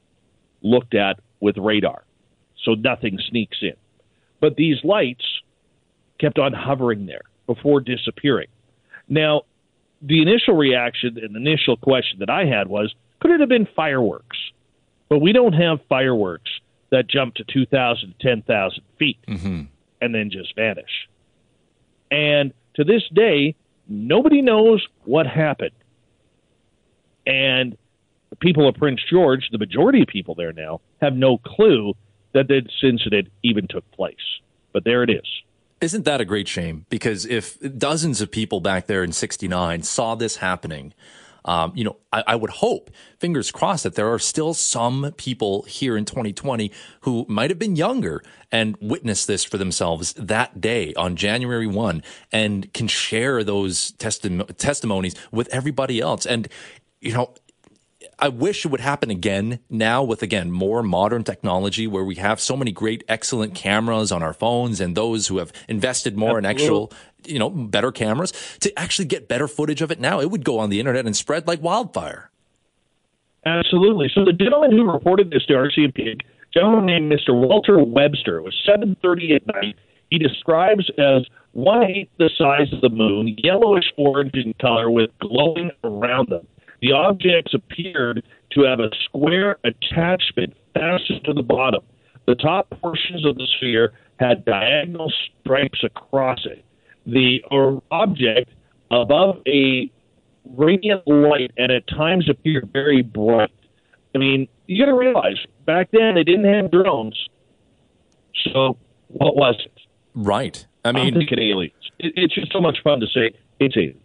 [0.62, 2.04] looked at with radar.
[2.64, 3.74] So nothing sneaks in.
[4.40, 5.24] But these lights
[6.18, 8.48] kept on hovering there before disappearing.
[9.08, 9.42] Now,
[10.00, 14.36] the initial reaction and initial question that I had was could it have been fireworks?
[15.08, 16.50] But we don't have fireworks
[16.90, 19.62] that jump to 2,000, 10,000 feet mm-hmm.
[20.00, 21.08] and then just vanish.
[22.10, 23.54] And to this day,
[23.88, 25.72] nobody knows what happened.
[27.26, 27.76] And
[28.30, 31.94] the people of Prince George, the majority of people there now, have no clue
[32.32, 34.16] that this incident even took place.
[34.72, 35.26] But there it is.
[35.80, 36.86] Isn't that a great shame?
[36.90, 40.92] Because if dozens of people back there in 69 saw this happening,
[41.44, 45.62] um, you know, I, I, would hope, fingers crossed, that there are still some people
[45.62, 46.70] here in 2020
[47.02, 52.02] who might have been younger and witnessed this for themselves that day on January 1
[52.32, 56.26] and can share those testi- testimonies with everybody else.
[56.26, 56.48] And,
[57.00, 57.32] you know,
[58.20, 62.40] I wish it would happen again now with again more modern technology where we have
[62.40, 66.50] so many great, excellent cameras on our phones and those who have invested more Absolutely.
[66.50, 66.92] in actual,
[67.26, 70.20] you know, better cameras to actually get better footage of it now.
[70.20, 72.30] It would go on the internet and spread like wildfire.
[73.46, 74.10] Absolutely.
[74.12, 76.20] So the gentleman who reported this to RCMP,
[76.52, 77.32] gentleman named Mr.
[77.32, 79.76] Walter Webster, it was 7:30 at night.
[80.10, 85.10] He describes as one eighth the size of the moon, yellowish orange in color, with
[85.20, 86.46] glowing around them.
[86.80, 91.82] The objects appeared to have a square attachment fastened to the bottom.
[92.26, 96.64] The top portions of the sphere had diagonal stripes across it.
[97.06, 98.50] The uh, object
[98.90, 99.90] above a
[100.44, 103.50] radiant light and at times appeared very bright.
[104.14, 105.36] I mean, you got to realize
[105.66, 107.18] back then they didn't have drones.
[108.44, 108.76] So
[109.08, 109.72] what was it?
[110.14, 110.66] Right.
[110.84, 111.72] I mean, I'm thinking aliens.
[111.98, 113.32] It, it's just so much fun to say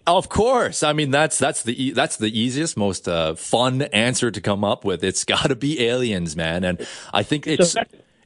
[0.08, 0.84] Of course.
[0.84, 4.84] I mean, that's that's the that's the easiest, most uh, fun answer to come up
[4.84, 5.04] with.
[5.04, 6.64] It's got to be aliens, man.
[6.64, 7.76] And I think it's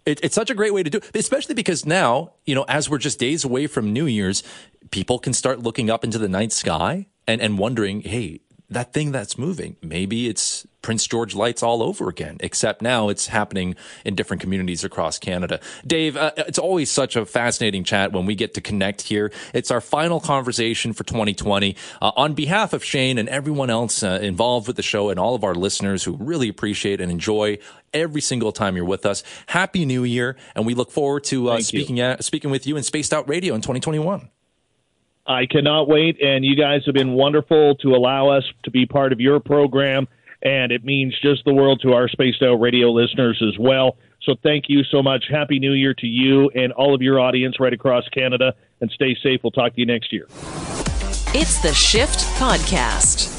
[0.05, 2.89] it, it's such a great way to do it, especially because now you know, as
[2.89, 4.43] we're just days away from New Year's,
[4.91, 9.12] people can start looking up into the night sky and and wondering, hey, that thing
[9.12, 9.77] that's moving.
[9.82, 14.84] Maybe it's Prince George lights all over again, except now it's happening in different communities
[14.84, 15.60] across Canada.
[15.86, 19.32] Dave, uh, it's always such a fascinating chat when we get to connect here.
[19.53, 21.75] It's our final conversation for 2020.
[22.01, 25.34] Uh, on behalf of Shane and everyone else uh, involved with the show and all
[25.34, 27.60] of our listeners who really appreciate and enjoy
[27.93, 30.36] every single time you're with us, Happy New Year.
[30.56, 33.62] And we look forward to uh, speaking, speaking with you in Spaced Out Radio in
[33.62, 34.30] 2021.
[35.27, 39.11] I cannot wait, and you guys have been wonderful to allow us to be part
[39.11, 40.07] of your program,
[40.41, 43.97] and it means just the world to our Spaced Out Radio listeners as well.
[44.23, 45.25] So thank you so much.
[45.29, 49.15] Happy New Year to you and all of your audience right across Canada, and stay
[49.21, 49.41] safe.
[49.43, 50.27] We'll talk to you next year.
[51.33, 53.37] It's the Shift Podcast.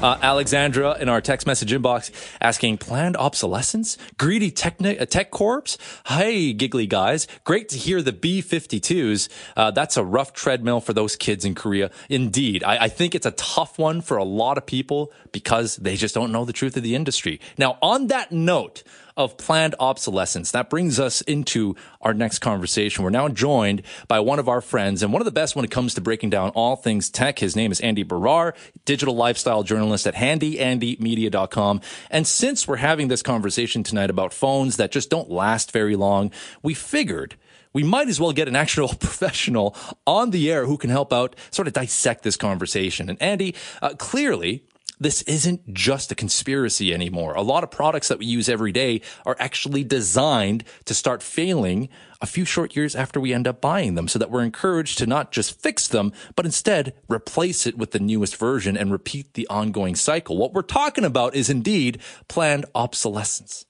[0.00, 5.76] Uh, Alexandra in our text message inbox asking planned obsolescence, greedy tech, uh, tech corps.
[6.06, 9.28] Hey, giggly guys, great to hear the B-52s.
[9.56, 11.90] Uh, that's a rough treadmill for those kids in Korea.
[12.08, 15.96] Indeed, I, I think it's a tough one for a lot of people because they
[15.96, 17.40] just don't know the truth of the industry.
[17.58, 18.84] Now, on that note,
[19.18, 20.52] of planned obsolescence.
[20.52, 23.02] That brings us into our next conversation.
[23.02, 25.70] We're now joined by one of our friends and one of the best when it
[25.72, 27.40] comes to breaking down all things tech.
[27.40, 28.54] His name is Andy Baryer,
[28.84, 31.80] digital lifestyle journalist at handyandymedia.com.
[32.10, 36.30] And since we're having this conversation tonight about phones that just don't last very long,
[36.62, 37.34] we figured
[37.72, 39.76] we might as well get an actual professional
[40.06, 43.08] on the air who can help out sort of dissect this conversation.
[43.10, 44.64] And Andy, uh, clearly,
[45.00, 47.34] this isn't just a conspiracy anymore.
[47.34, 51.88] A lot of products that we use every day are actually designed to start failing
[52.20, 55.06] a few short years after we end up buying them so that we're encouraged to
[55.06, 59.46] not just fix them, but instead replace it with the newest version and repeat the
[59.48, 60.36] ongoing cycle.
[60.36, 63.64] What we're talking about is indeed planned obsolescence.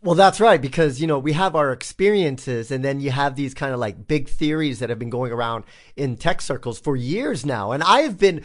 [0.00, 3.52] Well, that's right, because, you know, we have our experiences and then you have these
[3.52, 5.64] kind of like big theories that have been going around
[5.96, 7.72] in tech circles for years now.
[7.72, 8.44] And I have been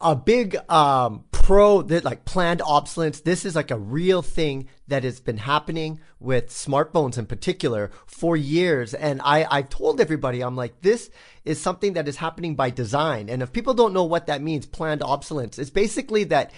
[0.00, 3.20] a big um, pro that like planned obsolescence.
[3.20, 8.36] This is like a real thing that has been happening with smartphones in particular for
[8.36, 8.94] years.
[8.94, 11.10] And I, I've told everybody, I'm like, this
[11.44, 13.28] is something that is happening by design.
[13.28, 16.52] And if people don't know what that means, planned obsolescence, it's basically that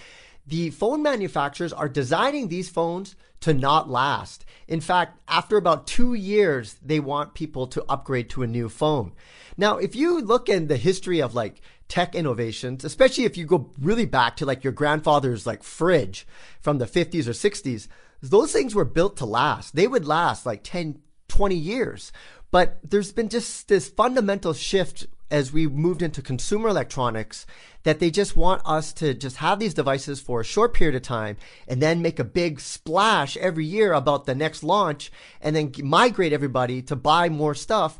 [0.45, 4.45] the phone manufacturers are designing these phones to not last.
[4.67, 9.13] In fact, after about two years, they want people to upgrade to a new phone.
[9.57, 13.71] Now, if you look in the history of like tech innovations, especially if you go
[13.79, 16.25] really back to like your grandfather's like fridge
[16.59, 17.87] from the 50s or 60s,
[18.21, 19.75] those things were built to last.
[19.75, 22.11] They would last like 10, 20 years.
[22.51, 27.47] But there's been just this fundamental shift as we moved into consumer electronics
[27.81, 31.01] that they just want us to just have these devices for a short period of
[31.01, 31.35] time
[31.67, 36.33] and then make a big splash every year about the next launch and then migrate
[36.33, 37.99] everybody to buy more stuff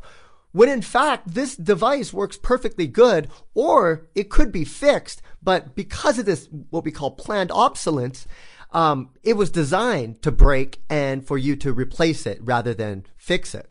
[0.54, 6.18] when in fact this device works perfectly good or it could be fixed but because
[6.18, 8.26] of this what we call planned obsolescence
[8.72, 13.54] um, it was designed to break and for you to replace it rather than fix
[13.54, 13.70] it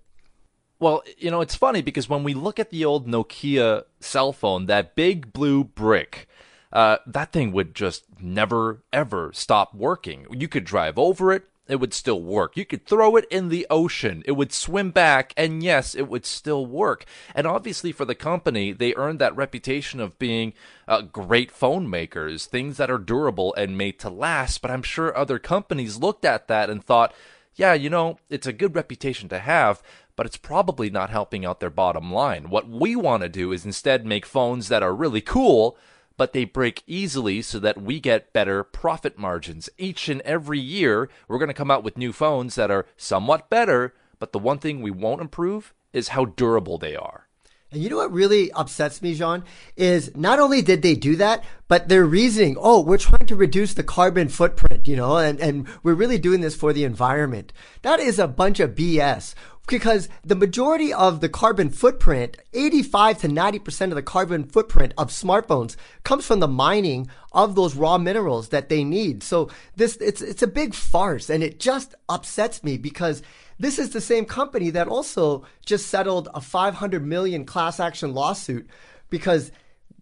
[0.84, 4.66] well, you know, it's funny because when we look at the old Nokia cell phone,
[4.66, 6.28] that big blue brick,
[6.74, 10.28] uh, that thing would just never, ever stop working.
[10.30, 12.58] You could drive over it, it would still work.
[12.58, 16.26] You could throw it in the ocean, it would swim back, and yes, it would
[16.26, 17.06] still work.
[17.34, 20.54] And obviously, for the company, they earned that reputation of being
[20.88, 24.62] uh, great phone makers, things that are durable and made to last.
[24.62, 27.14] But I'm sure other companies looked at that and thought,
[27.56, 29.82] yeah, you know, it's a good reputation to have,
[30.16, 32.50] but it's probably not helping out their bottom line.
[32.50, 35.78] What we want to do is instead make phones that are really cool,
[36.18, 39.70] but they break easily so that we get better profit margins.
[39.78, 43.50] Each and every year, we're going to come out with new phones that are somewhat
[43.50, 47.28] better, but the one thing we won't improve is how durable they are.
[47.74, 49.44] And you know what really upsets me, Jawn,
[49.76, 53.74] is not only did they do that, but their reasoning, oh, we're trying to reduce
[53.74, 57.52] the carbon footprint, you know, and, and we're really doing this for the environment.
[57.82, 59.34] That is a bunch of BS
[59.68, 65.10] because the majority of the carbon footprint, 85 to 90% of the carbon footprint of
[65.10, 69.24] smartphones comes from the mining of those raw minerals that they need.
[69.24, 73.24] So this, it's, it's a big farce and it just upsets me because
[73.64, 78.68] this is the same company that also just settled a 500 million class action lawsuit
[79.10, 79.52] because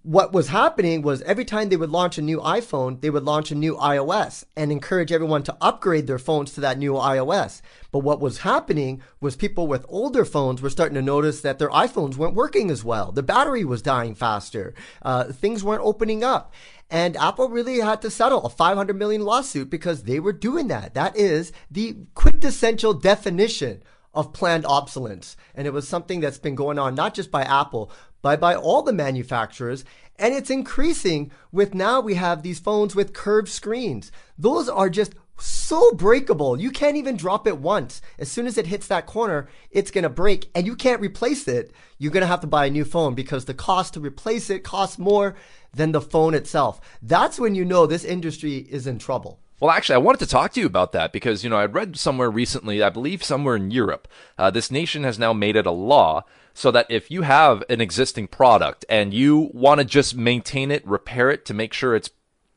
[0.04, 3.52] what was happening was every time they would launch a new iPhone, they would launch
[3.52, 7.62] a new iOS and encourage everyone to upgrade their phones to that new iOS.
[7.91, 11.69] But what was happening was people with older phones were starting to notice that their
[11.69, 13.12] iPhones weren't working as well.
[13.12, 14.74] The battery was dying faster.
[15.04, 16.52] Uh, things weren't opening up.
[16.91, 20.93] And Apple really had to settle a 500 million lawsuit because they were doing that.
[20.93, 23.82] That is the quintessential definition
[24.13, 25.38] of planned obsolescence.
[25.56, 27.89] And it was something that's been going on not just by Apple,
[28.21, 29.86] but by all the manufacturers.
[30.19, 34.12] And it's increasing with now we have these phones with curved screens.
[34.38, 36.60] Those are just so breakable.
[36.60, 38.02] You can't even drop it once.
[38.20, 41.48] As soon as it hits that corner, it's going to break and you can't replace
[41.48, 41.72] it.
[41.98, 44.63] You're going to have to buy a new phone because the cost to replace it
[44.63, 45.36] costs more
[45.74, 46.82] than the phone itself.
[47.02, 49.39] That's when you know this industry is in trouble.
[49.62, 51.96] Well, actually, I wanted to talk to you about that because, you know, I read
[51.96, 55.72] somewhere recently, I believe somewhere in Europe, uh, this nation has now made it a
[55.72, 60.71] law so that if you have an existing product and you want to just maintain
[60.71, 62.10] it, repair it to make sure it's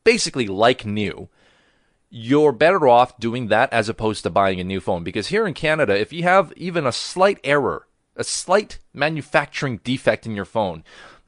[0.03, 1.29] basically like new,
[2.17, 5.03] you're better off doing that as opposed to buying a new phone.
[5.03, 10.25] Because here in Canada, if you have even a slight error a slight manufacturing defect
[10.25, 10.83] in your phone,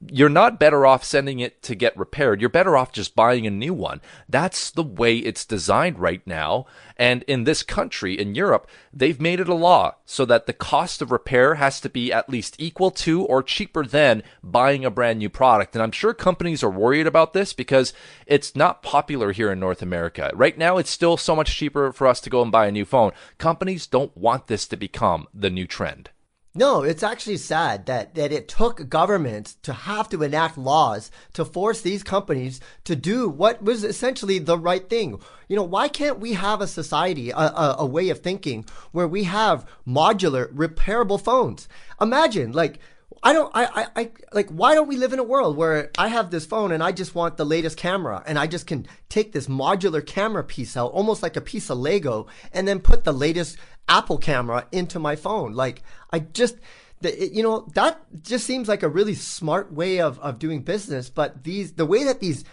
[0.06, 2.40] you're not better off sending it to get repaired.
[2.40, 4.00] You're better off just buying a new one.
[4.28, 6.66] That's the way it's designed right now.
[6.96, 11.02] And in this country, in Europe, they've made it a law so that the cost
[11.02, 15.18] of repair has to be at least equal to or cheaper than buying a brand
[15.18, 15.74] new product.
[15.74, 17.92] And I'm sure companies are worried about this because
[18.26, 20.30] it's not popular here in North America.
[20.34, 22.84] Right now, it's still so much cheaper for us to go and buy a new
[22.84, 23.12] phone.
[23.38, 26.10] Companies don't want this to become the new trend.
[26.54, 31.44] No, it's actually sad that, that it took governments to have to enact laws to
[31.44, 35.20] force these companies to do what was essentially the right thing.
[35.46, 39.06] You know, why can't we have a society, a, a, a way of thinking where
[39.06, 41.68] we have modular, repairable phones?
[42.00, 42.80] Imagine, like,
[43.22, 46.08] I don't, I, I, I, like, why don't we live in a world where I
[46.08, 49.32] have this phone and I just want the latest camera and I just can take
[49.32, 53.12] this modular camera piece out, almost like a piece of Lego, and then put the
[53.12, 53.58] latest
[53.88, 55.52] Apple camera into my phone?
[55.52, 55.82] Like,
[56.12, 56.56] I just,
[57.00, 61.10] the, you know, that just seems like a really smart way of, of doing business.
[61.10, 62.44] But these, the way that these,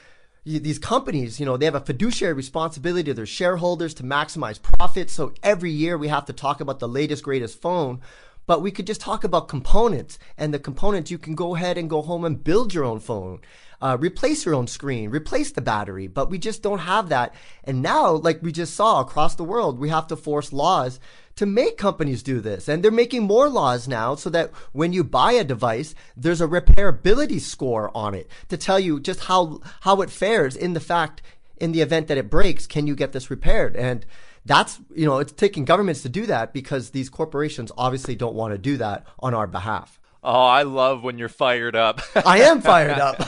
[0.46, 5.14] these companies, you know, they have a fiduciary responsibility to their shareholders to maximize profits.
[5.14, 8.02] So every year we have to talk about the latest, greatest phone
[8.46, 11.89] but we could just talk about components and the components you can go ahead and
[11.89, 13.39] go home and build your own phone
[13.82, 17.34] uh, replace your own screen, replace the battery, but we just don't have that.
[17.64, 21.00] And now, like we just saw across the world, we have to force laws
[21.36, 22.68] to make companies do this.
[22.68, 26.48] And they're making more laws now so that when you buy a device, there's a
[26.48, 31.22] repairability score on it to tell you just how, how it fares in the fact,
[31.58, 33.76] in the event that it breaks, can you get this repaired?
[33.76, 34.06] And
[34.46, 38.54] that's, you know, it's taking governments to do that because these corporations obviously don't want
[38.54, 40.00] to do that on our behalf.
[40.28, 42.02] Oh, I love when you're fired up.
[42.26, 43.22] I am fired up.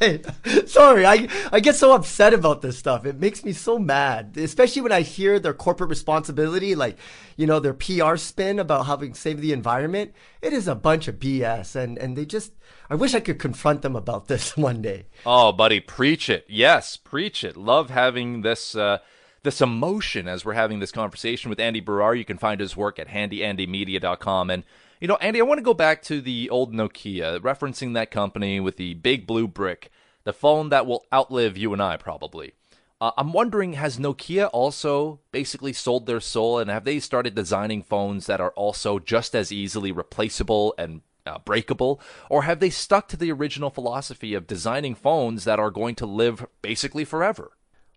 [0.66, 3.06] Sorry, I I get so upset about this stuff.
[3.06, 6.98] It makes me so mad, especially when I hear their corporate responsibility, like
[7.36, 10.12] you know their PR spin about having saved the environment.
[10.42, 12.52] It is a bunch of BS, and and they just.
[12.90, 15.06] I wish I could confront them about this one day.
[15.24, 16.46] Oh, buddy, preach it.
[16.48, 17.56] Yes, preach it.
[17.56, 18.74] Love having this.
[18.74, 18.98] Uh,
[19.44, 22.18] this emotion as we're having this conversation with Andy Baryer.
[22.18, 24.50] You can find his work at handyandymedia.com.
[24.50, 24.64] And
[25.00, 28.58] you know, Andy, I want to go back to the old Nokia, referencing that company
[28.58, 29.90] with the big blue brick,
[30.24, 32.54] the phone that will outlive you and I probably.
[33.00, 37.82] Uh, I'm wondering, has Nokia also basically sold their soul, and have they started designing
[37.82, 43.08] phones that are also just as easily replaceable and uh, breakable, or have they stuck
[43.08, 47.50] to the original philosophy of designing phones that are going to live basically forever?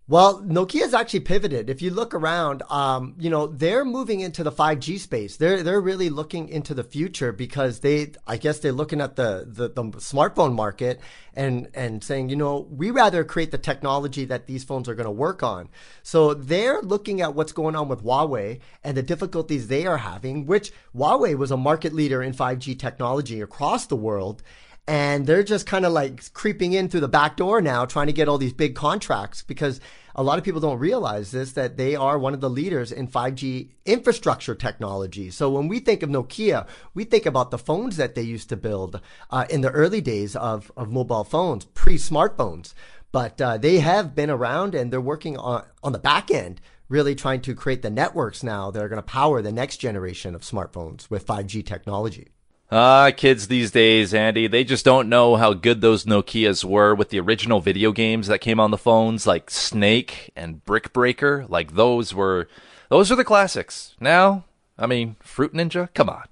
[0.09, 1.69] Well, Nokia's actually pivoted.
[1.69, 5.35] If you look around, um, you know, they're moving into the 5G space.
[5.35, 9.43] They're they're really looking into the future because they, I guess, they're looking at the
[9.45, 11.01] the, the smartphone market
[11.33, 15.07] and and saying, you know, we rather create the technology that these phones are going
[15.07, 15.67] to work on.
[16.03, 20.45] So they're looking at what's going on with Huawei and the difficulties they are having.
[20.45, 24.41] Which Huawei was a market leader in 5G technology across the world
[24.87, 28.13] and they're just kind of like creeping in through the back door now trying to
[28.13, 29.81] get all these big contracts because
[30.15, 33.07] a lot of people don't realize this that they are one of the leaders in
[33.07, 35.29] 5G infrastructure technology.
[35.29, 38.57] So when we think of Nokia, we think about the phones that they used to
[38.57, 42.73] build uh, in the early days of, of mobile phones, pre smartphones.
[43.11, 47.15] But uh, they have been around and they're working on, on the back end, really
[47.15, 50.41] trying to create the networks now that are going to power the next generation of
[50.41, 52.29] smartphones with 5G technology.
[52.69, 57.09] Ah, kids these days, Andy, they just don't know how good those Nokias were with
[57.09, 61.45] the original video games that came on the phones, like Snake and Brick Breaker.
[61.47, 62.49] Like those were,
[62.89, 63.95] those are the classics.
[64.01, 64.43] Now,
[64.77, 66.25] I mean, Fruit Ninja, come on,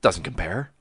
[0.00, 0.72] doesn't compare.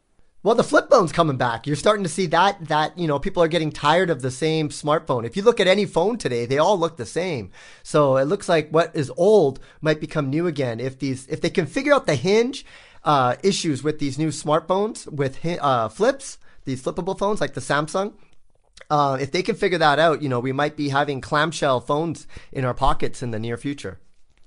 [0.41, 1.65] Well, the flip phone's coming back.
[1.67, 4.69] You're starting to see that that you know people are getting tired of the same
[4.69, 5.25] smartphone.
[5.25, 7.49] If you look at any phone today, they all look the same.
[7.81, 11.49] So it looks like what is old might become new again if these if they
[11.49, 12.63] can figure out the hinge
[13.05, 18.13] uh, issues with these new smartphones with uh, flips, these flippable phones like the Samsung.
[18.89, 22.27] Uh, if they can figure that out, you know, we might be having clamshell phones
[22.51, 23.99] in our pockets in the near future.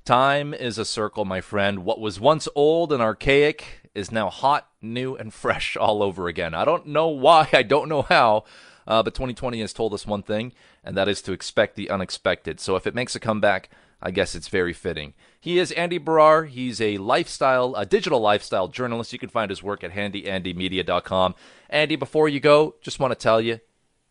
[0.04, 1.84] Time is a circle, my friend.
[1.84, 6.54] What was once old and archaic is now hot, new, and fresh all over again.
[6.54, 8.44] I don't know why, I don't know how,
[8.86, 10.52] uh, but 2020 has told us one thing,
[10.82, 12.60] and that is to expect the unexpected.
[12.60, 15.14] So if it makes a comeback, I guess it's very fitting.
[15.40, 16.48] He is Andy Baryer.
[16.48, 19.12] He's a lifestyle, a digital lifestyle journalist.
[19.12, 21.34] You can find his work at handyandymedia.com.
[21.70, 23.60] Andy, before you go, just want to tell you,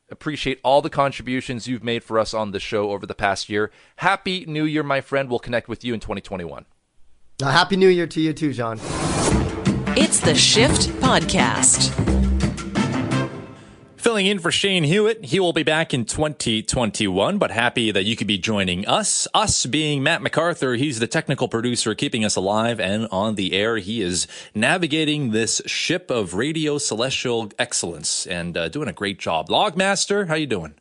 [0.10, 3.72] appreciate all the contributions you've made for us on the show over the past year.
[3.98, 5.30] Happy New Year, my friend.
[5.30, 6.66] We'll connect with you in 2021.
[7.42, 8.80] Uh, Happy New Year to you too, Jawn.
[10.00, 12.37] It's the Shift Podcast.
[14.08, 15.26] Filling in for Shane Hewitt.
[15.26, 19.28] He will be back in 2021, but happy that you could be joining us.
[19.34, 20.76] Us being Matt MacArthur.
[20.76, 23.76] He's the technical producer keeping us alive and on the air.
[23.80, 29.50] He is navigating this ship of radio celestial excellence and uh, doing a great job.
[29.50, 30.76] Logmaster, how you doing?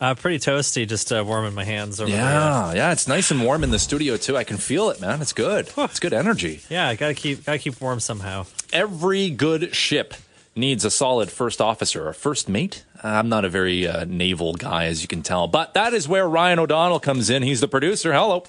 [0.00, 3.64] Uh, pretty toasty, just uh, warming my hands over Yeah, yeah, it's nice and warm
[3.64, 4.34] in the studio too.
[4.34, 5.20] I can feel it, man.
[5.20, 5.70] It's good.
[5.76, 6.62] It's good energy.
[6.70, 6.88] there.
[6.88, 8.46] Yeah, gotta keep gotta keep warm somehow.
[8.72, 10.14] Every good ship
[10.56, 12.84] needs a solid first officer or first mate.
[13.02, 16.28] I'm not a very uh, naval guy, as you can tell, but that is where
[16.28, 17.42] Ryan O'Donnell comes in.
[17.42, 18.12] He's the producer.
[18.12, 18.44] Hello.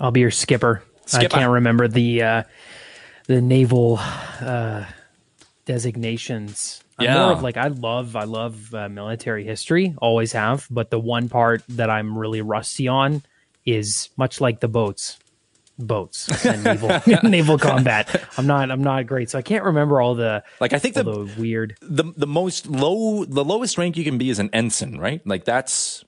[0.00, 0.82] I'll be your skipper.
[1.06, 1.36] Skipper.
[1.36, 2.42] I can't remember the uh,
[3.26, 3.98] the naval
[4.40, 4.84] uh,
[5.64, 6.82] designations.
[6.98, 7.14] I'm Yeah.
[7.24, 10.66] more of like I love I love uh, military history, always have.
[10.70, 13.22] But the one part that I'm really rusty on
[13.64, 15.18] is much like the boats,
[15.78, 18.24] boats and naval naval combat.
[18.36, 21.04] I'm not I'm not great, so I can't remember all the Like I think the
[21.04, 21.76] the weird.
[21.80, 25.24] the the most low the lowest rank you can be is an ensign, right?
[25.26, 26.04] Like that's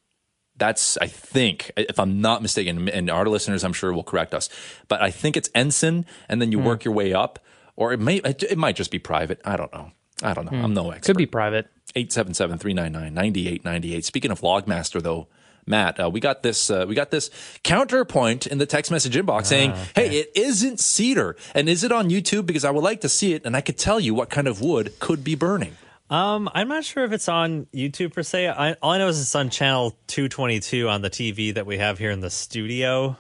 [0.57, 4.49] that's I think if I'm not mistaken, and our listeners I'm sure will correct us,
[4.89, 6.67] but I think it's ensign, and then you hmm.
[6.67, 7.39] work your way up,
[7.77, 9.41] or it may it might just be private.
[9.45, 9.93] I don't know.
[10.23, 10.59] I don't know.
[10.59, 10.65] Hmm.
[10.65, 11.07] I'm no expert.
[11.07, 11.69] Could be private.
[11.97, 14.05] 877-399-9898.
[14.05, 15.27] Speaking of Logmaster though,
[15.71, 17.31] Matt, uh, we got this uh, we got this
[17.63, 21.37] counterpoint in the text message inbox saying, "Hey, it isn't cedar.
[21.55, 23.79] And is it on YouTube because I would like to see it and I could
[23.79, 25.77] tell you what kind of wood could be burning."
[26.11, 28.49] Um, I'm not sure if it's on YouTube per se.
[28.49, 31.99] I, all I know is it's on channel 222 on the TV that we have
[31.99, 33.17] here in the studio.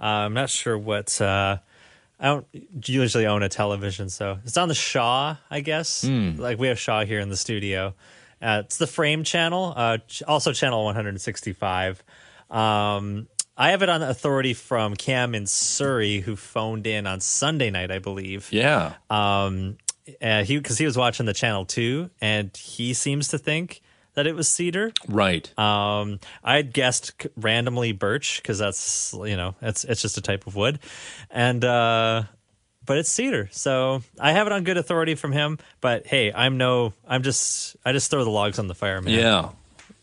[0.00, 1.20] Uh, I'm not sure what.
[1.20, 1.58] Uh,
[2.18, 2.46] I don't
[2.86, 6.04] usually own a television, so it's on the Shaw, I guess.
[6.04, 7.94] Like we have Shaw here in the studio.
[8.42, 12.02] Uh, it's the Frame channel, uh, ch- also channel 165.
[12.50, 17.70] Um, I have it on authority from Cam in Surrey, who phoned in on Sunday
[17.70, 18.94] night, I believe Yeah.
[19.10, 19.76] um
[20.20, 23.80] uh, he because he was watching the channel too and he seems to think
[24.14, 25.56] that it was cedar right.
[25.56, 30.44] um i guessed c- randomly birch because that's you know it's it's just a type
[30.48, 30.80] of wood
[31.30, 32.24] and uh
[32.86, 36.56] but it's cedar so i have it on good authority from him but hey i'm
[36.58, 39.48] no i'm just i just throw the logs on the fire man yeah.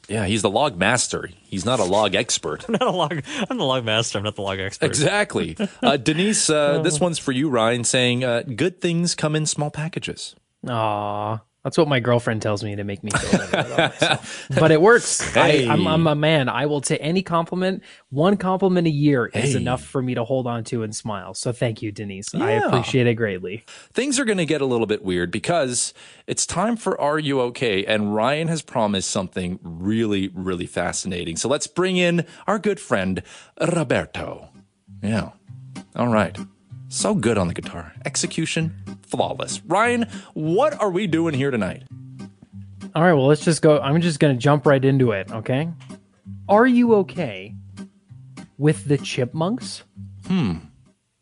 [0.08, 1.30] Yeah, he's the log master.
[1.44, 2.66] He's not a log expert.
[2.68, 5.56] i'm not a log i'm the log master i'm not the log expert exactly.
[5.84, 9.70] Uh, Denise, uh, this one's for you, Ryan, saying uh, good things come in small
[9.70, 10.36] packages.
[10.68, 14.20] Aw, that's what my girlfriend tells me to make me feel better.
[14.60, 15.20] But it works.
[15.34, 15.68] Hey.
[15.68, 16.50] I, I'm, I'm a man.
[16.50, 17.84] I will take any compliment.
[18.10, 21.34] One compliment a year is enough for me to hold on to and smile.
[21.34, 22.34] So thank you, Denise.
[22.34, 23.64] I appreciate it greatly.
[23.94, 25.94] things are going to get a little bit weird because
[26.28, 27.86] it's time for Are You Okay?
[27.86, 31.36] And Ryan has promised something really, really fascinating.
[31.36, 33.22] So let's bring in our good friend,
[33.60, 34.50] Roberto.
[35.04, 35.32] Yeah.
[35.96, 36.38] All right.
[36.90, 37.94] So good on the guitar.
[38.06, 39.62] Execution, flawless.
[39.66, 41.84] Ryan, what are we doing here tonight?
[42.96, 43.80] All right, well, let's just go.
[43.80, 45.70] I'm just going to jump right into it, okay?
[46.48, 47.54] Are you okay
[48.58, 49.84] with the chipmunks?
[50.26, 50.58] Hmm.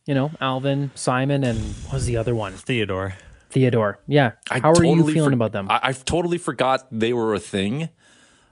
[0.06, 2.54] You know, Alvin, Simon, and what was the other one?
[2.54, 3.16] theodore
[3.50, 4.00] Theodore.
[4.08, 4.32] Yeah.
[4.50, 5.68] I How are you feeling for- about them?
[5.70, 7.90] I, I totally forgot they were a thing.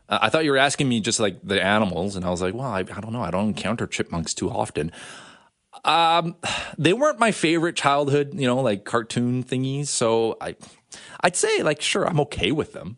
[0.10, 2.54] Uh, I thought you were asking me just like the animals, and I was like,
[2.54, 3.22] well, I, I don't know.
[3.22, 4.92] I don't encounter chipmunks too often.
[5.86, 6.36] Um,
[6.78, 9.88] they weren't my favorite childhood, you know, like cartoon thingies.
[9.88, 10.56] So I,
[11.22, 12.98] I'd say like, sure, I'm okay with them.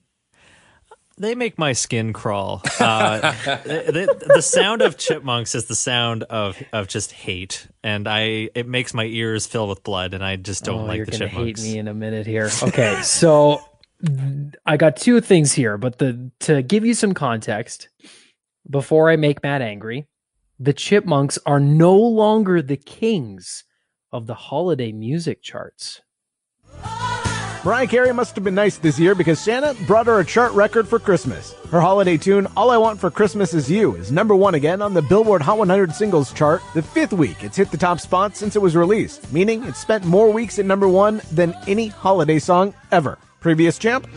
[1.19, 2.61] They make my skin crawl.
[2.79, 3.19] Uh,
[3.63, 8.51] the, the, the sound of chipmunks is the sound of, of just hate, and I
[8.53, 11.13] it makes my ears fill with blood, and I just don't oh, like you're the
[11.13, 11.63] gonna chipmunks.
[11.63, 12.51] hate me in a minute here.
[12.61, 13.61] Okay, so
[14.63, 17.89] I got two things here, but the to give you some context
[18.69, 20.05] before I make Matt angry,
[20.59, 23.63] the Chipmunks are no longer the kings
[24.11, 26.01] of the holiday music charts.
[27.63, 30.87] Mariah Carey must have been nice this year because Santa brought her a chart record
[30.87, 31.53] for Christmas.
[31.69, 34.93] Her holiday tune, All I Want for Christmas Is You, is number one again on
[34.93, 38.55] the Billboard Hot 100 singles chart, the fifth week it's hit the top spot since
[38.55, 42.73] it was released, meaning it's spent more weeks at number one than any holiday song
[42.91, 43.17] ever.
[43.41, 44.07] Previous champ?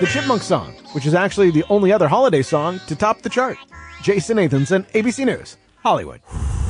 [0.00, 3.58] The Chipmunk song, which is actually the only other holiday song to top the chart.
[4.02, 6.20] Jason Nathanson, ABC News, Hollywood.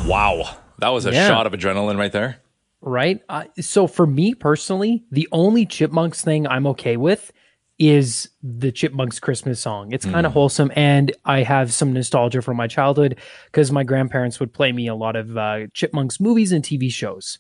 [0.07, 0.57] Wow.
[0.79, 1.29] That was a Yeah.
[1.29, 2.39] shot of adrenaline right there.
[2.83, 3.21] right?
[3.29, 7.31] Uh, so for me personally, the only Chipmunks thing I'm okay with
[7.79, 9.93] is the Chipmunks Christmas song.
[9.93, 13.17] It's kind of wholesome, and I have some nostalgia from my childhood
[13.47, 17.39] because my grandparents would play me a lot of uh, Chipmunks movies and TV shows.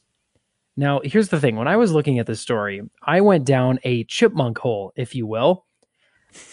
[0.76, 4.04] Now, here's the thing: when I was looking at this story, I went down a
[4.04, 5.64] chipmunk hole, if you will,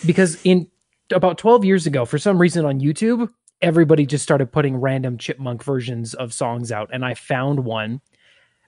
[0.05, 0.67] because in
[1.11, 3.30] about 12 years ago, for some reason on YouTube,
[3.61, 8.01] everybody just started putting random chipmunk versions of songs out, and I found one.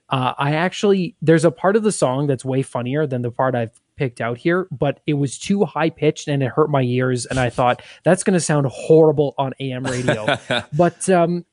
[0.08, 3.54] Uh, I actually there's a part of the song that's way funnier than the part
[3.54, 7.26] I've picked out here, but it was too high pitched and it hurt my ears.
[7.26, 10.36] And I thought that's going to sound horrible on AM radio.
[10.72, 11.44] but um,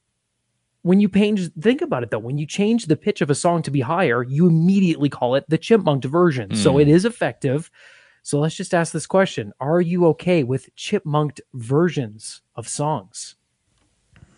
[0.81, 3.61] when you change, think about it though, when you change the pitch of a song
[3.63, 6.55] to be higher, you immediately call it the chipmunked version.
[6.55, 6.81] So Mm.
[6.83, 7.69] it is effective.
[8.27, 13.37] So let's just ask this question Are you okay with chipmunked versions of songs?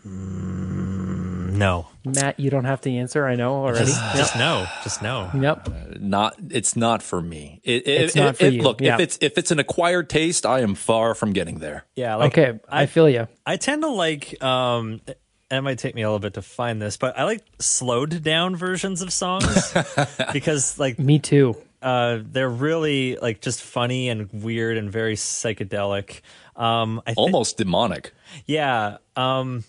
[0.06, 1.88] No.
[2.06, 3.26] Matt, you don't have to answer.
[3.26, 3.86] I know already.
[3.86, 4.68] Just, just no.
[4.84, 5.32] Just no.
[5.34, 6.00] Yep.
[6.00, 7.62] not it's not for me.
[7.64, 8.94] It, it, It's not for it- you, Look, yeah.
[8.94, 11.88] if it's if it's an acquired taste, I am far from getting there.
[11.96, 12.14] Yeah.
[12.14, 12.60] Like, okay.
[12.70, 13.28] I, feel you.
[13.44, 15.02] I tend to like um
[15.50, 18.22] and it might take me a little bit to find this, but I like slowed
[18.22, 19.74] down versions of songs
[20.32, 21.56] because like Me too.
[21.82, 26.22] Uh they're really like just funny and weird and very psychedelic.
[26.56, 28.14] Um I thi- Almost demonic.
[28.46, 28.98] yeah.
[29.16, 29.64] Um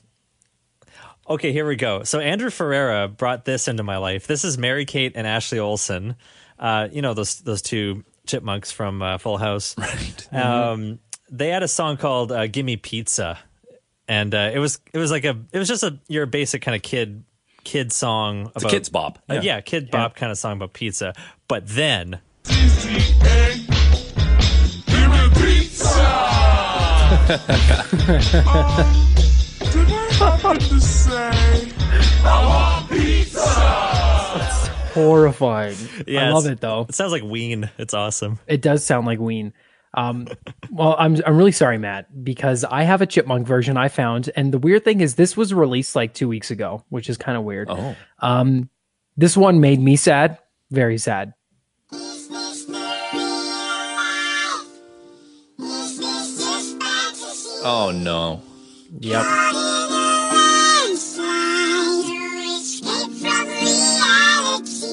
[1.28, 2.02] Okay, here we go.
[2.02, 4.26] So Andrew Ferreira brought this into my life.
[4.26, 6.16] This is Mary Kate and Ashley Olsen.
[6.58, 9.76] Uh, you know those those two chipmunks from uh, Full House.
[9.78, 10.28] Right.
[10.34, 10.98] Um,
[11.30, 13.38] they had a song called uh, "Gimme Pizza,"
[14.08, 16.74] and uh, it was it was like a it was just a your basic kind
[16.74, 17.22] of kid
[17.64, 19.18] kid song It's a about kid's bop.
[19.28, 21.12] uh, yeah, kid bop kind of song about pizza.
[21.48, 22.20] But then
[24.88, 27.00] we want pizza.
[34.94, 35.76] Horrifying.
[36.08, 36.86] I love it though.
[36.88, 37.70] it sounds like Ween.
[37.78, 38.38] It's awesome.
[38.46, 39.52] It does sound like Ween.
[39.94, 40.28] Um,
[40.70, 44.52] well, I'm I'm really sorry, Matt, because I have a chipmunk version I found, and
[44.52, 47.44] the weird thing is this was released like two weeks ago, which is kind of
[47.44, 47.68] weird.
[47.70, 47.96] Oh.
[48.20, 48.70] Um,
[49.16, 50.38] this one made me sad,
[50.70, 51.34] very sad.
[57.62, 58.42] Oh no.
[59.00, 59.24] Yep.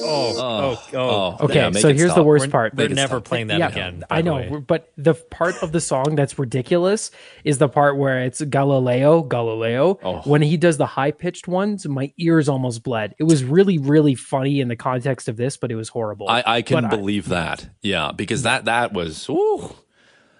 [0.08, 0.96] Oh, oh, oh.
[0.98, 1.36] oh.
[1.40, 1.44] oh.
[1.44, 2.74] Okay, Yeah, so it here's the worst We're- part.
[2.74, 3.24] We're never stop.
[3.24, 4.04] playing that Yeah, again.
[4.10, 4.62] I know, way.
[4.66, 7.10] but the part of the song that's ridiculous
[7.44, 9.98] is the part where it's Galileo, Galileo.
[10.02, 10.20] Oh.
[10.24, 13.14] When he does the high pitched ones, my ears almost bled.
[13.18, 16.28] It was really, really funny in the context of this, but it was horrible.
[16.28, 17.68] I, I can But believe that.
[17.82, 19.74] Yeah, because that that was ooh.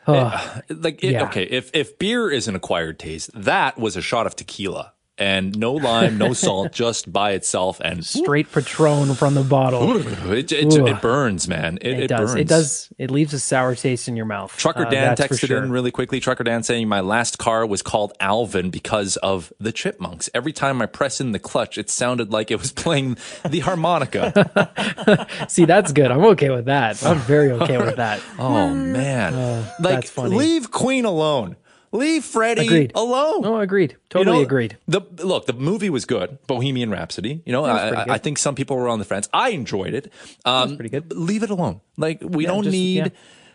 [0.07, 0.63] Ugh.
[0.71, 1.25] like it- Yeah.
[1.25, 5.57] okay, if if beer is an acquired taste, that was a shot of tequila and
[5.59, 9.97] no lime, no salt, just by itself, and straight Patron from the bottle.
[10.33, 11.79] it, it, it burns, man.
[11.81, 12.31] It, It, it does.
[12.31, 12.41] burns.
[12.41, 12.89] It does.
[12.99, 14.57] It leaves a sour taste in your mouth.
[14.57, 15.63] Trucker Uh, Dan for texted sure.
[15.63, 16.21] in really quickly.
[16.21, 20.31] Trucker Dan saying my last car was called Alvin because of the chipmunks.
[20.35, 23.17] Every time I press in the clutch, it sounded like it was playing
[23.49, 25.27] the harmonica.
[25.49, 26.11] See, that's good.
[26.11, 27.05] I'm okay with that.
[27.05, 28.21] I'm very okay with that.
[28.39, 31.57] oh man, like leave Queen alone.
[31.93, 32.93] Leave Freddie Agreed.
[32.95, 33.43] alone.
[33.43, 33.93] No, agreed.
[33.93, 34.77] You Totally know, agreed.
[34.87, 37.43] The look, the movie was good, Bohemian Rhapsody.
[37.47, 38.19] You know, I, I.
[38.19, 39.29] Think some people were on the fence.
[39.33, 40.13] I enjoyed it.
[40.45, 41.13] Um, pretty good.
[41.13, 41.81] Leave it alone.
[41.97, 43.13] Like we Yeah, don't just- need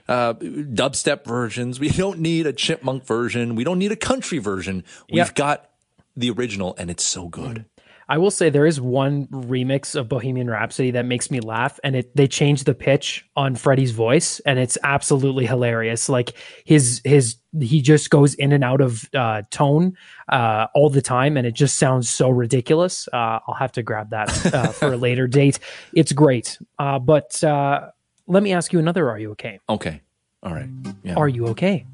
[0.08, 1.80] uh, dubstep versions.
[1.80, 3.56] We don't need a chipmunk version.
[3.56, 4.84] We don't need a country version.
[5.10, 5.36] We've Yep.
[5.36, 5.70] got
[6.16, 7.66] the original, and it's so good.
[8.10, 11.96] I will say there is one remix of Bohemian Rhapsody that makes me laugh, and
[11.96, 16.10] it they changed the pitch on Freddie's voice, and it's absolutely hilarious.
[16.10, 16.34] Like
[16.66, 19.96] his his he just goes in and out of uh, tone
[20.30, 23.08] uh, all the time, and it just sounds so ridiculous.
[23.14, 25.60] Uh, I'll have to grab that uh, for a later date.
[25.94, 27.90] It's great, uh, but uh,
[28.28, 29.60] let me ask you another: Are you okay?
[29.70, 30.02] Okay,
[30.42, 30.70] all right.
[31.04, 31.16] Yeah.
[31.16, 31.86] Are you okay?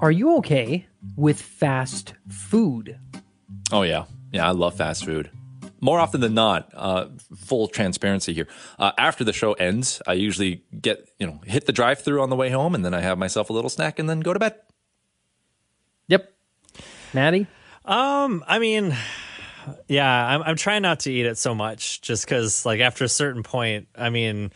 [0.00, 0.86] Are you okay
[1.16, 2.98] with fast food?
[3.72, 4.46] Oh yeah, yeah.
[4.46, 5.30] I love fast food.
[5.80, 8.48] More often than not, uh, full transparency here.
[8.78, 12.36] Uh, after the show ends, I usually get you know hit the drive-through on the
[12.36, 14.54] way home, and then I have myself a little snack, and then go to bed.
[16.08, 16.32] Yep.
[17.12, 17.46] Maddie?
[17.84, 18.96] Um, I mean,
[19.88, 23.08] yeah, I'm I'm trying not to eat it so much, just because like after a
[23.08, 24.52] certain point, I mean,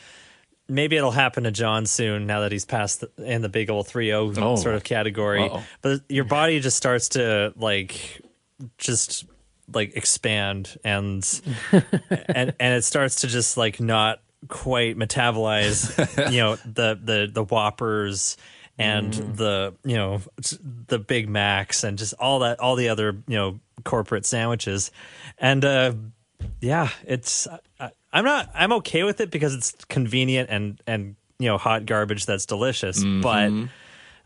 [0.69, 3.87] maybe it'll happen to Jawn soon now that he's passed the, in the big old
[3.87, 4.57] three O Oh.
[4.57, 5.43] sort of category.
[5.43, 5.63] Uh-oh.
[5.83, 8.23] But your body just starts to like
[8.79, 9.25] just
[9.73, 11.43] like expand and
[11.73, 15.97] and and it starts to just like not quite metabolize
[16.33, 18.37] you know the the the whoppers
[18.79, 20.21] and the you know
[20.87, 24.91] the big macs and just all that all the other you know corporate sandwiches.
[25.39, 25.93] And uh
[26.61, 27.49] yeah it's
[27.81, 31.85] I, i'm not i'm okay with it because it's convenient and and you know hot
[31.87, 33.51] garbage that's delicious but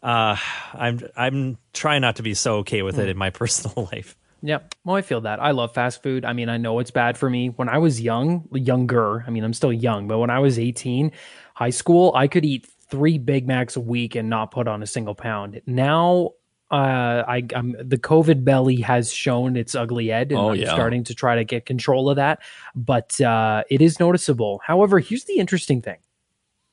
[0.02, 0.36] uh
[0.74, 4.74] i'm i'm trying not to be so okay with it in my personal life Yep.
[4.84, 5.40] Well, I feel that.
[5.40, 6.24] I love fast food.
[6.24, 7.48] I mean, I know it's bad for me.
[7.50, 11.12] When I was young, younger, I mean, I'm still young, but when I was 18,
[11.54, 14.86] high school, I could eat three Big Macs a week and not put on a
[14.86, 15.62] single pound.
[15.66, 16.30] Now,
[16.72, 20.72] uh, I, I'm the COVID belly has shown its ugly head, and Oh, I'm yeah.
[20.72, 22.40] starting to try to get control of that.
[22.74, 24.60] But uh, it is noticeable.
[24.66, 25.98] However, here's the interesting thing: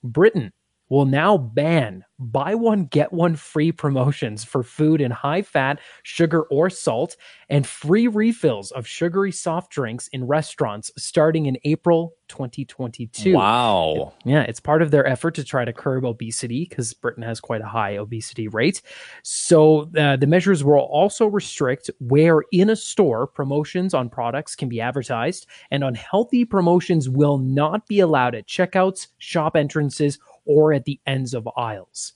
[0.03, 0.53] Britain
[0.89, 6.43] will now ban buy one get one free promotions for food in high fat, sugar
[6.43, 7.15] or salt
[7.49, 13.33] and free refills of sugary soft drinks in restaurants starting in April 2022.
[13.33, 14.13] Wow.
[14.23, 17.61] Yeah, it's part of their effort to try to curb obesity because Britain has quite
[17.61, 18.81] a high obesity rate.
[19.23, 24.69] So uh, the measures will also restrict where in a store promotions on products can
[24.69, 30.19] be advertised, and unhealthy promotions will not be allowed at checkouts, shop entrances,
[30.50, 32.14] or at the ends of aisles.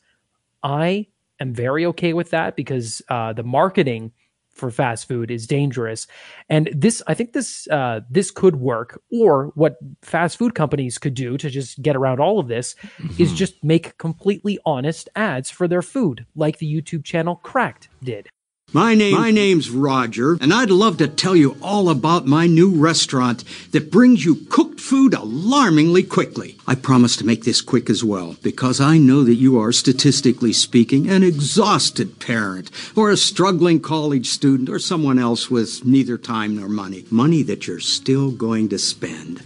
[0.63, 1.07] I
[1.39, 4.11] am very okay with that because uh, the marketing
[4.49, 6.05] for fast food is dangerous,
[6.47, 9.01] and this I think this uh, this could work.
[9.11, 12.75] Or what fast food companies could do to just get around all of this
[13.17, 18.29] is just make completely honest ads for their food, like the YouTube channel Cracked did.
[18.75, 22.71] My name My name's Roger, and I'd love to tell you all about my new
[22.71, 26.57] restaurant that brings you cooked food alarmingly quickly.
[26.65, 30.53] I promise to make this quick as well, because I know that you are, statistically
[30.53, 36.55] speaking, an exhausted parent, or a struggling college student, or someone else with neither time
[36.55, 37.05] nor money.
[37.11, 39.43] Money that you're still going to spend.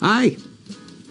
[0.00, 0.36] Hi.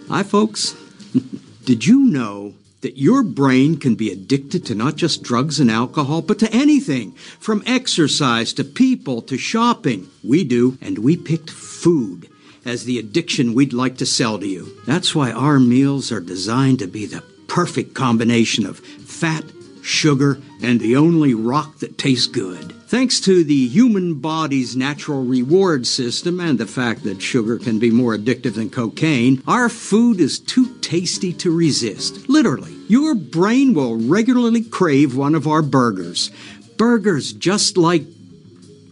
[0.08, 0.76] Hi, folks.
[1.64, 6.20] Did you know that your brain can be addicted to not just drugs and alcohol,
[6.20, 10.08] but to anything from exercise to people to shopping.
[10.22, 12.28] We do, and we picked food
[12.64, 14.76] as the addiction we'd like to sell to you.
[14.86, 19.44] That's why our meals are designed to be the perfect combination of fat,
[19.82, 22.74] sugar, and the only rock that tastes good.
[22.92, 27.90] Thanks to the human body's natural reward system and the fact that sugar can be
[27.90, 32.28] more addictive than cocaine, our food is too tasty to resist.
[32.28, 36.30] Literally, your brain will regularly crave one of our burgers.
[36.76, 38.04] Burgers just like,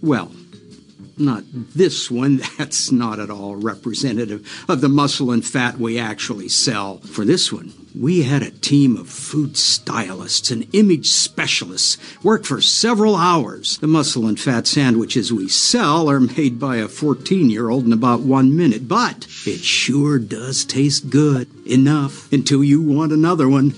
[0.00, 0.32] well,
[1.18, 2.40] not this one.
[2.58, 7.00] That's not at all representative of the muscle and fat we actually sell.
[7.00, 12.60] For this one, we had a team of food stylists and image specialists work for
[12.60, 13.78] several hours.
[13.78, 17.92] The muscle and fat sandwiches we sell are made by a 14 year old in
[17.92, 21.48] about one minute, but it sure does taste good.
[21.66, 23.74] Enough until you want another one.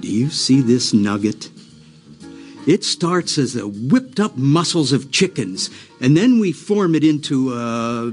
[0.00, 1.50] Do you see this nugget?
[2.66, 5.70] It starts as the whipped up muscles of chickens,
[6.00, 8.12] and then we form it into a,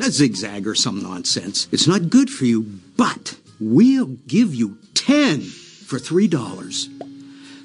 [0.00, 1.68] a zigzag or some nonsense.
[1.70, 2.62] It's not good for you,
[2.96, 6.96] but we'll give you 10 for $3.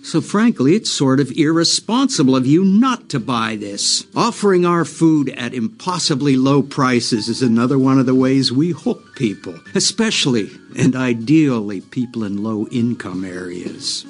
[0.04, 4.06] So frankly, it's sort of irresponsible of you not to buy this.
[4.16, 9.16] Offering our food at impossibly low prices is another one of the ways we hook
[9.16, 14.06] people, especially and ideally people in low income areas.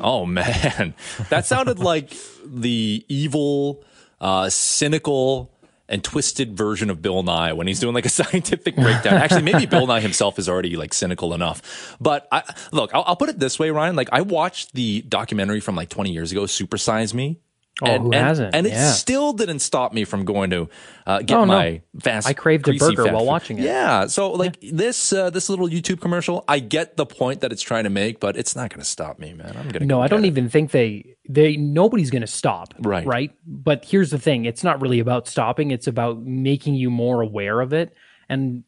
[0.00, 0.94] Oh man,
[1.30, 2.12] that sounded like
[2.44, 3.84] the evil,
[4.20, 5.52] uh, cynical,
[5.88, 9.14] and twisted version of Bill Nye when he's doing like a scientific breakdown.
[9.14, 11.96] Actually, maybe Bill Nye himself is already like cynical enough.
[12.00, 13.96] But I, look, I'll, I'll put it this way, Ryan.
[13.96, 17.38] Like I watched the documentary from like 20 years ago, Super Size Me.
[17.82, 18.54] Oh, and, who and- hasn't?
[18.54, 18.90] And it Yeah.
[18.92, 20.68] still didn't stop me from going to
[21.06, 21.54] uh, get Oh, no.
[21.58, 22.26] my fast.
[22.26, 23.26] I craved a burger while food.
[23.26, 23.64] watching it.
[23.64, 24.06] Yeah.
[24.06, 27.84] So like this uh, this little YouTube commercial, I get the point that it's trying
[27.84, 29.54] to make, but it's not going to stop me, man.
[29.56, 32.72] I'm going to No, I don't even think they they nobody's going to stop.
[32.80, 33.06] Right.
[33.06, 33.32] Right.
[33.46, 35.70] But here's the thing: it's not really about stopping.
[35.70, 37.92] It's about making you more aware of it,
[38.28, 38.64] and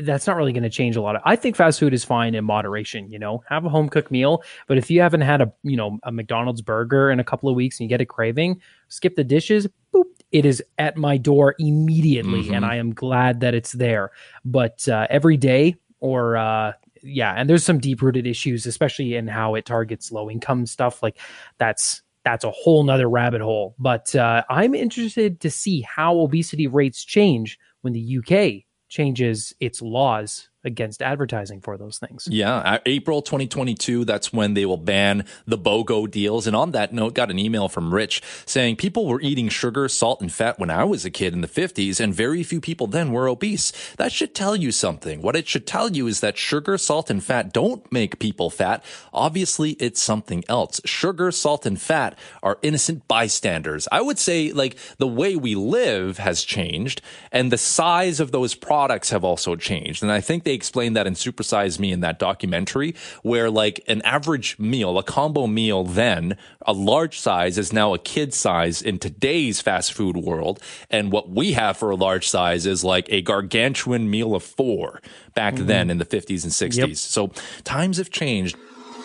[0.00, 1.16] that's not really going to change a lot.
[1.16, 3.10] Of, I think fast food is fine in moderation.
[3.10, 4.42] You know, have a home cooked meal.
[4.66, 7.54] But if you haven't had a you know a McDonald's burger in a couple of
[7.54, 9.68] weeks and you get a craving, SkipTheDishes.
[9.94, 10.04] Boop.
[10.30, 14.12] It is at my door immediately, and I am glad that it's there.
[14.46, 16.72] But uh, every day, or uh,
[17.02, 21.02] yeah, and there's some deep rooted issues, especially in how it targets low income stuff.
[21.02, 21.18] Like
[21.58, 23.74] that's that's a whole nother rabbit hole.
[23.78, 29.80] But uh, I'm interested to see how obesity rates change when the UK changes its
[29.80, 32.28] laws against advertising for those things.
[32.30, 36.46] Yeah, April 2022, that's when they will ban the BOGO deals.
[36.46, 40.20] And on that note, got an email from Rich saying people were eating sugar, salt,
[40.20, 43.12] and fat when I was a kid in the 50s, and very few people then
[43.12, 43.72] were obese.
[43.96, 45.22] That should tell you something.
[45.22, 48.84] What it should tell you is that sugar, salt, and fat don't make people fat.
[49.12, 50.80] Obviously, it's something else.
[50.84, 53.88] Sugar, salt, and fat are innocent bystanders.
[53.90, 58.54] I would say, like, the way we live has changed, and the size of those
[58.54, 60.02] products have also changed.
[60.02, 64.02] And I think they explained that in Supersize Me in that documentary, where like an
[64.02, 66.36] average meal, a combo meal, then
[66.66, 70.60] a large size is now a kid size in today's fast food world.
[70.90, 75.00] And what we have for a large size is like a gargantuan meal of four
[75.34, 75.66] back mm-hmm.
[75.66, 76.96] then in the 50s and 60s.
[76.96, 77.28] So
[77.64, 78.56] times have changed.